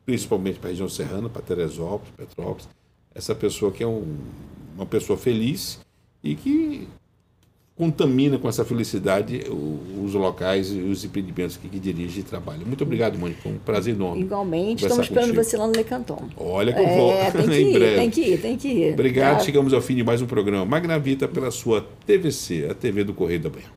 [0.05, 2.69] principalmente para a região serrana, para Teresópolis, Petrópolis,
[3.15, 4.17] essa pessoa que é um,
[4.75, 5.81] uma pessoa feliz
[6.25, 6.89] e que
[7.79, 9.45] contamina com essa felicidade
[10.05, 12.67] os locais e os empreendimentos que, que dirige e trabalha.
[12.67, 13.41] Muito obrigado, Mônica.
[13.41, 14.23] Foi um prazer enorme.
[14.23, 14.85] Igualmente.
[14.85, 15.45] Estamos esperando contigo.
[15.45, 16.29] você lá no Lecanton.
[16.37, 17.97] Olha que eu vou é, tem que ir, breve.
[17.97, 18.93] Tem que ir, tem que ir.
[18.95, 19.39] Obrigado.
[19.39, 19.45] Tá.
[19.45, 23.41] Chegamos ao fim de mais um programa Magnavita pela sua TVC, a TV do Correio
[23.41, 23.69] da Manhã.